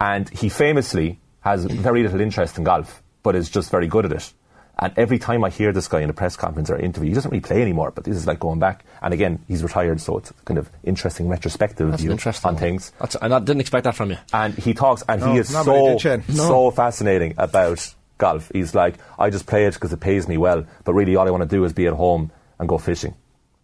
And 0.00 0.28
he 0.28 0.48
famously 0.48 1.18
has 1.40 1.64
very 1.64 2.04
little 2.04 2.20
interest 2.20 2.58
in 2.58 2.64
golf, 2.64 3.02
but 3.24 3.34
is 3.34 3.50
just 3.50 3.72
very 3.72 3.88
good 3.88 4.04
at 4.04 4.12
it. 4.12 4.32
And 4.82 4.94
every 4.96 5.18
time 5.18 5.44
I 5.44 5.50
hear 5.50 5.72
this 5.72 5.88
guy 5.88 6.00
in 6.00 6.08
a 6.08 6.14
press 6.14 6.36
conference 6.36 6.70
or 6.70 6.76
interview, 6.78 7.10
he 7.10 7.14
doesn't 7.14 7.30
really 7.30 7.42
play 7.42 7.60
anymore, 7.60 7.90
but 7.90 8.04
this 8.04 8.16
is 8.16 8.26
like 8.26 8.40
going 8.40 8.58
back. 8.58 8.84
And 9.02 9.12
again, 9.12 9.44
he's 9.46 9.62
retired, 9.62 10.00
so 10.00 10.16
it's 10.16 10.32
kind 10.46 10.56
of 10.56 10.70
interesting 10.82 11.28
retrospective 11.28 11.90
That's 11.90 12.00
view 12.02 12.10
interesting. 12.10 12.48
on 12.48 12.56
things. 12.56 12.90
That's, 12.98 13.14
and 13.20 13.34
I 13.34 13.38
didn't 13.40 13.60
expect 13.60 13.84
that 13.84 13.94
from 13.94 14.10
you. 14.10 14.16
And 14.32 14.54
he 14.54 14.72
talks, 14.72 15.02
and 15.06 15.20
No, 15.20 15.32
he 15.32 15.38
is 15.38 15.50
so 15.50 15.98
good, 15.98 16.26
No. 16.30 16.34
so 16.48 16.70
fascinating 16.70 17.34
about 17.36 17.94
golf. 18.16 18.50
He's 18.54 18.74
like, 18.74 18.94
I 19.18 19.28
just 19.28 19.46
play 19.46 19.66
it 19.66 19.74
because 19.74 19.92
it 19.92 20.00
pays 20.00 20.26
me 20.26 20.38
well, 20.38 20.64
but 20.84 20.94
really 20.94 21.14
all 21.14 21.28
I 21.28 21.30
want 21.30 21.42
to 21.42 21.48
do 21.48 21.62
is 21.64 21.74
be 21.74 21.86
at 21.86 21.92
home 21.92 22.30
and 22.58 22.66
go 22.66 22.78
fishing. 22.78 23.14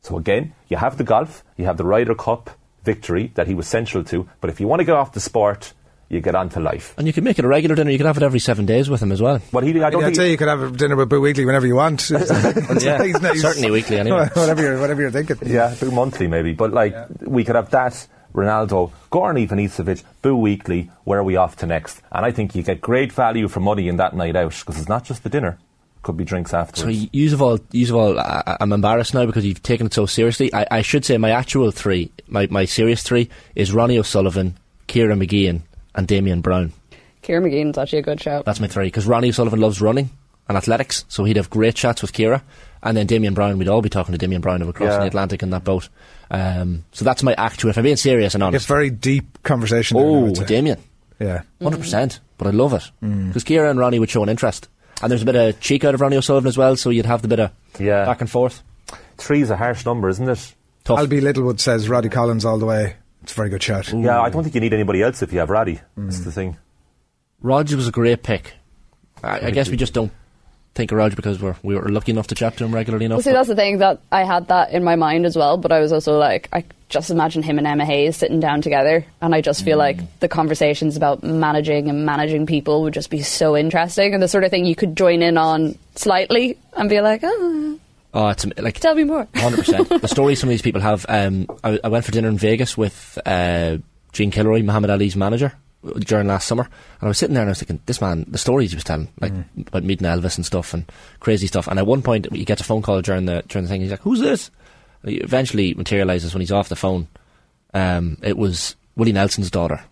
So 0.03 0.19
again, 0.19 0.53
you 0.69 0.77
have 0.77 0.99
the 0.99 1.05
golf, 1.05 1.43
you 1.57 1.65
have 1.65 1.79
the 1.79 1.85
Ryder 1.85 2.15
Cup 2.15 2.51
victory 2.85 3.33
that 3.37 3.47
he 3.47 3.55
was 3.55 3.67
central 3.67 4.05
to, 4.05 4.29
but 4.43 4.51
if 4.51 4.61
you 4.61 4.69
want 4.69 4.81
to 4.81 4.85
get 4.85 4.95
off 4.95 5.13
the 5.13 5.21
sport, 5.21 5.73
you 6.09 6.21
get 6.21 6.35
on 6.35 6.49
to 6.51 6.61
life. 6.61 6.95
And 6.97 7.07
you 7.07 7.13
can 7.13 7.25
make 7.25 7.39
it 7.39 7.45
a 7.45 7.49
regular 7.49 7.75
dinner. 7.75 7.91
You 7.91 7.99
can 7.99 8.07
have 8.07 8.17
it 8.17 8.23
every 8.23 8.39
seven 8.39 8.65
days 8.67 8.89
with 8.89 9.03
him 9.03 9.11
as 9.13 9.21
well. 9.21 9.41
But 9.53 9.65
he, 9.65 9.71
I 9.83 9.91
don't 9.91 10.03
I'd 10.03 10.07
think 10.07 10.17
say 10.17 10.31
you 10.31 10.37
could 10.37 10.49
have 10.49 10.63
a 10.63 10.71
dinner 10.71 10.97
with 10.97 11.09
Boo 11.09 11.21
Weekley 11.21 11.45
whenever 11.47 11.67
you 11.67 11.75
want. 11.77 12.11
Yeah, 12.83 13.03
He's 13.03 13.21
nice. 13.21 13.41
certainly 13.41 13.71
weekly 13.71 13.99
anyway. 13.99 14.29
whatever, 14.35 14.63
you're, 14.63 14.81
whatever 14.81 15.01
you're 15.03 15.11
thinking. 15.11 15.37
Yeah, 15.45 15.75
Boo 15.81 15.91
monthly 15.91 16.29
maybe, 16.29 16.53
but 16.53 16.73
like 16.73 16.95
we 17.21 17.45
could 17.45 17.57
have 17.57 17.71
that. 17.71 18.07
Ronaldo, 18.35 18.93
Goran 19.11 19.47
Ivanisevic, 19.49 20.05
Boo 20.21 20.37
Weekley, 20.37 20.91
where 21.05 21.21
are 21.21 21.25
we 21.25 21.37
off 21.37 21.57
to 21.57 21.67
next? 21.67 22.03
And 22.13 22.27
I 22.27 22.33
think 22.33 22.55
you 22.55 22.63
get 22.63 22.83
great 22.83 23.11
value 23.11 23.49
for 23.49 23.61
money 23.61 23.89
in 23.89 23.97
that 23.97 24.15
night 24.15 24.37
out 24.37 24.51
because 24.59 24.79
it's 24.79 24.91
not 24.91 25.05
just 25.05 25.23
the 25.23 25.31
dinner, 25.31 25.59
could 26.03 26.19
be 26.19 26.25
drinks 26.25 26.53
afterwards. 26.53 27.01
So, 27.01 27.09
use 27.13 27.33
of 27.33 27.41
all, 27.41 27.59
use 27.73 27.89
of 27.89 27.97
all, 27.97 28.19
I, 28.21 28.59
I'm 28.61 28.73
embarrassed 28.75 29.15
now 29.15 29.25
because 29.25 29.47
you've 29.47 29.63
taken 29.63 29.87
it 29.87 29.95
so 29.95 30.05
seriously. 30.05 30.53
I, 30.53 30.67
I 30.71 30.83
should 30.83 31.07
say 31.07 31.17
my 31.17 31.31
actual 31.31 31.71
three, 31.71 32.13
my, 32.27 32.47
my 32.51 32.67
serious 32.67 33.03
three, 33.03 33.31
is 33.55 33.73
Ronnie 33.73 33.99
O'Sullivan, 33.99 34.59
Ciara 34.87 35.15
Mageean, 35.15 35.63
and 35.97 36.07
Damian 36.07 36.41
Browne. 36.43 36.73
Ciara 37.23 37.41
Mageean's 37.43 37.77
actually 37.79 37.99
a 38.01 38.03
good 38.03 38.21
shout. 38.21 38.45
That's 38.45 38.61
my 38.61 38.69
three 38.69 38.87
because 38.87 39.07
Ronnie 39.07 39.31
O'Sullivan 39.31 39.61
loves 39.61 39.81
running 39.81 40.11
and 40.49 40.57
athletics, 40.57 41.05
so 41.09 41.25
he'd 41.25 41.37
have 41.37 41.51
great 41.51 41.75
chats 41.75 42.03
with 42.03 42.13
Ciara. 42.13 42.43
And 42.83 42.97
then 42.97 43.07
Damian 43.07 43.35
Browne, 43.35 43.59
we'd 43.59 43.67
all 43.69 43.83
be 43.83 43.89
talking 43.89 44.13
to 44.13 44.19
Damian 44.19 44.41
Browne 44.43 44.63
over 44.63 44.73
crossing 44.73 44.93
Yeah. 44.93 45.01
the 45.01 45.07
Atlantic 45.07 45.43
in 45.43 45.51
that 45.51 45.65
boat. 45.65 45.89
Um, 46.31 46.85
so 46.93 47.05
that's 47.05 47.23
my 47.25 47.35
actual. 47.37 47.71
If 47.71 47.79
I'm 47.79 47.83
being 47.85 47.97
serious 47.97 48.35
and 48.35 48.45
honest. 48.45 48.63
It's 48.65 48.71
honest, 48.71 48.77
very 48.77 48.91
deep 48.91 49.43
conversation. 49.43 49.97
oh, 49.99 50.21
would 50.21 50.39
with 50.39 50.47
Damian, 50.47 50.79
Yeah. 51.19 51.43
hundred 51.61 51.81
percent. 51.81 52.21
But 52.39 52.47
I 52.49 52.51
love 52.51 52.75
it 52.75 52.85
because 53.01 53.43
Ciara 53.45 53.71
and 53.71 53.79
Ronnie 53.79 53.99
would 53.99 54.11
show 54.11 54.23
an 54.23 54.29
interest, 54.29 54.69
and 55.03 55.11
there's 55.11 55.23
a 55.23 55.27
bit 55.27 55.35
of 55.37 55.59
cheek 55.61 55.85
out 55.85 55.95
of 55.95 56.01
Ronnie 56.01 56.17
O'Sullivan 56.17 56.47
as 56.49 56.59
well. 56.59 56.77
So 56.77 56.91
you'd 56.91 57.07
have 57.07 57.23
the 57.23 57.29
bit 57.29 57.41
of 57.41 57.51
Yeah. 57.81 58.05
back 58.05 58.21
and 58.21 58.31
forth. 58.31 58.63
Three's 59.17 59.51
a 59.51 59.57
harsh 59.57 59.85
number, 59.87 60.09
isn't 60.11 60.29
it? 60.29 60.55
Tough. 60.85 61.01
Albie 61.01 61.23
Littlewood 61.23 61.59
says 61.59 61.89
Roddy 61.89 62.09
Collins 62.11 62.45
all 62.45 62.59
the 62.59 62.67
way. 62.67 62.95
It's 63.27 63.33
a 63.33 63.35
very 63.35 63.49
good 63.49 63.61
shout. 63.61 63.93
Yeah, 63.93 64.21
I 64.21 64.31
don't 64.31 64.45
think 64.45 64.55
you 64.55 64.61
need 64.61 64.73
anybody 64.73 65.03
else 65.03 65.21
if 65.21 65.33
you 65.33 65.41
have 65.41 65.51
Roddy. 65.51 65.81
That's 65.97 66.21
the 66.21 66.31
thing. 66.31 66.59
Rog 67.41 67.73
was 67.73 67.89
a 67.89 67.91
great 67.91 68.23
pick. 68.23 68.53
I, 69.21 69.47
I 69.47 69.51
guess 69.51 69.69
we 69.69 69.77
just 69.77 69.93
don't 69.93 70.13
think 70.77 70.93
of 70.93 70.99
Roger 70.99 71.17
because 71.17 71.43
we're 71.43 71.57
we 71.65 71.75
were 71.75 71.89
lucky 71.89 72.13
enough 72.13 72.29
to 72.29 72.37
chat 72.37 72.57
to 72.59 72.65
him 72.65 72.73
regularly 72.73 73.07
enough. 73.07 73.17
Well, 73.17 73.23
see, 73.25 73.33
that's 73.33 73.49
the 73.49 73.57
thing 73.57 73.79
that 73.79 73.99
I 74.13 74.23
had 74.23 74.47
that 74.47 74.71
in 74.71 74.85
my 74.85 74.95
mind 74.95 75.27
as 75.27 75.35
well, 75.37 75.57
but 75.57 75.73
I 75.73 75.81
was 75.81 75.91
also 75.93 76.17
like, 76.17 76.49
I 76.53 76.65
just 76.89 77.11
imagine 77.11 77.43
him 77.43 77.59
and 77.59 77.67
Emma 77.67 77.85
Hayes 77.85 78.17
sitting 78.17 78.39
down 78.39 78.63
together, 78.63 79.05
and 79.21 79.35
I 79.35 79.41
just 79.41 79.65
feel 79.65 79.77
like 79.77 80.21
the 80.21 80.29
conversations 80.29 80.97
about 80.97 81.25
managing 81.25 81.89
and 81.89 82.07
managing 82.07 82.47
people 82.47 82.83
would 82.83 82.95
just 82.95 83.11
be 83.11 83.23
so 83.23 83.57
interesting, 83.57 84.15
and 84.15 84.23
the 84.23 84.29
sort 84.29 84.45
of 84.45 84.53
thing 84.53 84.67
you 84.67 84.77
could 84.77 84.97
join 84.97 85.21
in 85.21 85.37
on 85.37 85.77
slightly 85.97 86.59
and 86.75 86.89
be 86.89 87.01
like, 87.01 87.23
oh, 87.25 87.81
oh, 88.17 88.29
it's 88.29 88.47
like 88.59 88.81
tell 88.81 88.95
me 88.95 89.05
more. 89.05 89.29
Hundred 89.35 89.59
percent. 89.59 89.89
The 89.89 90.09
stories 90.09 90.41
some 90.41 90.49
of 90.49 90.53
these 90.53 90.63
people 90.63 90.81
have. 90.81 91.05
Um, 91.09 91.47
I, 91.63 91.79
I 91.85 91.89
went 91.89 92.05
for 92.05 92.13
dinner 92.13 92.29
in 92.29 92.39
Vegas 92.39 92.77
with 92.77 93.19
uh, 93.27 93.79
Gene 94.13 94.31
Kilroy, 94.31 94.63
Muhammad 94.63 94.91
Ali's 94.91 95.17
manager, 95.17 95.53
uh, 95.85 95.91
during 95.99 96.27
last 96.27 96.49
summer, 96.49 96.65
and 96.65 97.03
I 97.03 97.09
was 97.09 97.19
sitting 97.19 97.35
there 97.35 97.43
and 97.43 97.51
I 97.51 97.53
was 97.53 97.59
thinking, 97.59 97.81
this 97.87 98.01
man, 98.01 98.25
the 98.29 98.39
stories 98.39 98.71
he 98.71 98.77
was 98.77 98.85
telling, 98.85 99.09
like 99.21 99.33
about 99.67 99.85
meeting 99.85 100.07
Elvis 100.07 100.37
and 100.37 100.47
stuff 100.47 100.73
and 100.75 100.91
crazy 101.21 101.47
stuff. 101.47 101.69
And 101.69 101.79
at 101.79 101.87
one 101.87 102.03
point, 102.03 102.33
he 102.33 102.45
gets 102.45 102.63
a 102.63 102.65
phone 102.65 102.83
call 102.83 103.03
during 103.03 103.27
the 103.27 103.45
during 103.49 103.65
the 103.65 103.69
thing. 103.69 103.83
He's 103.83 103.91
like, 103.91 104.01
"Who's 104.01 104.21
this?" 104.21 104.51
And 105.03 105.13
he 105.13 105.19
eventually 105.19 105.75
materializes 105.75 106.35
when 106.35 106.41
he's 106.41 106.53
off 106.53 106.71
the 106.71 106.77
phone. 106.77 107.09
Um, 107.75 108.17
it 108.23 108.39
was 108.39 108.75
Willie 108.97 109.13
Nelson's 109.13 109.51
daughter, 109.51 109.85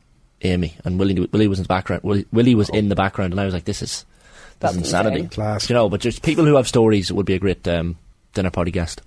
Amy, 0.43 0.77
and 0.85 0.99
Willie 0.99 1.29
Willie 1.31 1.49
was 1.49 1.59
in 1.59 1.65
the 1.65 1.69
background. 1.69 2.03
Willie, 2.03 2.27
Willie 2.33 2.55
was 2.55 2.71
in 2.71 2.89
the 2.89 2.97
background, 2.97 3.35
and 3.35 3.41
I 3.41 3.45
was 3.45 3.53
like, 3.53 3.67
"This 3.67 3.83
is 3.83 4.07
this 4.61 4.73
That's 4.73 4.77
insanity." 4.77 5.29
Class. 5.29 5.69
You 5.69 5.75
know, 5.75 5.91
but 5.91 6.01
just 6.01 6.23
people 6.23 6.47
who 6.47 6.57
have 6.57 6.67
stories 6.67 7.13
would 7.13 7.27
be 7.27 7.35
a 7.35 7.39
great 7.39 7.69
um, 7.69 7.99
dinner 8.35 8.51
party 8.51 8.71
guest. 8.71 9.03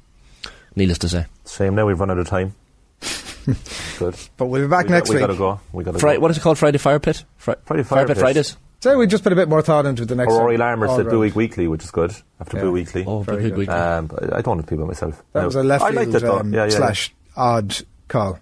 Needless 0.76 0.98
to 1.00 1.10
say. 1.10 1.26
Shame 1.48 1.76
now 1.76 1.86
we've 1.86 2.00
run 2.00 2.12
out 2.12 2.18
of 2.18 2.28
time. 2.28 2.54
Good. 4.00 4.16
But 4.38 4.46
we'll 4.48 4.62
be 4.64 4.68
back 4.68 4.86
we 4.86 4.92
next 4.92 5.10
got, 5.10 5.14
week. 5.16 5.22
We 5.22 5.28
gotta 5.28 5.38
go. 5.38 5.60
We 5.72 5.84
gotta 5.84 6.00
Fri- 6.00 6.16
go. 6.16 6.20
what 6.20 6.32
is 6.32 6.38
it 6.38 6.42
called? 6.42 6.58
Friday 6.58 6.78
Fire 6.78 7.00
Pit? 7.00 7.24
Fri- 7.38 7.56
Friday 7.64 7.84
Fire 7.84 8.06
Pit. 8.08 8.18
Fridays? 8.18 8.58
So 8.80 8.98
we 8.98 9.08
just 9.08 9.24
put 9.24 9.34
a 9.34 9.36
bit 9.36 9.50
more 9.50 9.62
thought 9.62 9.86
into 9.86 10.06
the 10.06 10.16
next. 10.16 10.32
Or 10.34 10.40
Rory 10.42 10.54
one. 10.54 10.60
Larmer 10.60 10.88
All 10.88 10.96
said 10.98 11.06
Boo 11.06 11.12
round. 11.12 11.22
Week 11.22 11.36
Weekly, 11.36 11.68
which 11.68 11.84
is 11.84 11.92
good. 11.92 12.14
After 12.40 12.58
Yeah. 12.58 12.64
Boo 12.64 12.74
Weekley. 12.74 13.06
Oh, 13.08 13.22
Very 13.24 13.42
good 13.44 13.50
good. 13.52 13.58
week. 13.60 13.70
Um, 13.70 14.12
I 14.22 14.42
don't 14.42 14.48
want 14.48 14.60
have 14.62 14.68
people 14.70 14.86
myself. 14.86 15.24
That 15.34 15.40
No. 15.42 15.46
was 15.48 15.56
a 15.56 15.64
left 15.64 15.84
I 15.84 15.92
field 15.92 16.24
um, 16.26 16.54
yeah, 16.54 16.66
yeah, 16.66 16.70
slash 16.70 17.14
odd 17.36 17.76
call. 18.08 18.40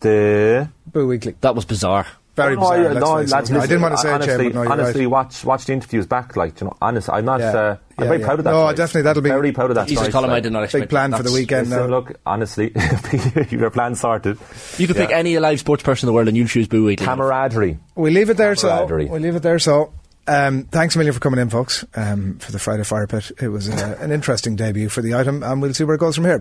The 0.00 0.68
Boo 0.86 1.06
Weekley. 1.08 1.34
that 1.40 1.54
was 1.54 1.64
bizarre. 1.64 2.06
Very 2.44 2.56
Oh, 2.56 2.60
bizarre. 2.60 2.76
yeah, 2.82 2.88
let's 2.88 3.00
no, 3.00 3.16
face 3.18 3.50
it. 3.50 3.56
I 3.56 3.60
didn't 3.66 3.82
want 3.82 3.94
to 3.94 3.98
say 3.98 4.10
honestly, 4.12 4.32
it, 4.34 4.38
Jay, 4.38 4.44
but 4.44 4.54
no, 4.54 4.62
you're 4.62 4.72
honestly, 4.72 5.06
right. 5.06 5.10
watch 5.12 5.44
watch 5.44 5.64
the 5.66 5.72
interviews 5.72 6.06
back. 6.06 6.36
Like, 6.36 6.60
you 6.60 6.66
know, 6.66 6.76
honestly, 6.82 7.12
I'm 7.14 7.24
not. 7.24 7.40
Yeah. 7.40 7.50
Uh, 7.52 7.76
I'm 7.98 8.04
Yeah, 8.04 8.08
very 8.08 8.20
yeah. 8.20 8.26
proud 8.26 8.38
of 8.38 8.44
that. 8.44 8.50
No, 8.52 8.68
choice. 8.68 8.76
definitely, 8.76 9.02
that'll 9.02 9.22
be- 9.22 9.28
very 9.30 9.52
proud 9.52 9.70
of 9.70 9.74
that. 9.74 9.88
Jesus, 9.88 10.04
choice, 10.06 10.12
Colin, 10.12 10.30
I 10.30 10.34
like. 10.34 10.42
did 10.42 10.52
not 10.52 10.62
expect 10.64 10.82
Big 10.84 10.88
plan 10.90 11.10
that. 11.10 11.16
for 11.18 11.22
the 11.22 11.32
weekend 11.32 11.68
Listen, 11.68 11.90
now. 11.90 11.96
look, 11.96 12.12
honestly, 12.24 12.72
your 13.50 13.70
plan 13.70 13.94
sorted. 13.94 14.38
You 14.78 14.86
could 14.86 14.96
pick 14.96 15.10
any 15.10 15.38
live 15.38 15.60
sports 15.60 15.82
person 15.82 16.06
in 16.06 16.12
the 16.12 16.14
world 16.14 16.28
and 16.28 16.36
you'll 16.36 16.46
choose 16.48 16.66
Boo 16.68 16.86
Weekley. 16.86 17.04
Camaraderie. 17.04 17.78
We 17.96 18.10
leave 18.10 18.30
it 18.30 18.36
there, 18.38 18.54
so 18.56 18.86
we 18.86 19.18
leave 19.18 19.36
it 19.36 19.42
there. 19.42 19.58
So, 19.58 19.92
um, 20.26 20.64
thanks 20.64 20.94
a 20.94 20.98
million 20.98 21.12
for 21.12 21.20
coming 21.20 21.40
in, 21.40 21.50
folks, 21.50 21.84
um, 21.94 22.38
for 22.38 22.52
the 22.52 22.58
Friday 22.58 22.84
Fire 22.84 23.06
Pit. 23.06 23.32
It 23.40 23.48
was 23.48 23.68
uh, 23.68 23.96
an 24.00 24.12
interesting 24.12 24.56
debut 24.56 24.88
for 24.88 25.02
the 25.02 25.14
item, 25.14 25.42
and 25.42 25.60
we'll 25.60 25.74
see 25.74 25.84
where 25.84 25.96
it 25.96 26.00
goes 26.00 26.14
from 26.14 26.24
here. 26.24 26.38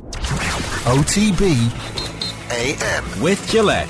OTB 0.86 1.56
AM. 2.52 3.22
With 3.22 3.46
Gillette. 3.50 3.90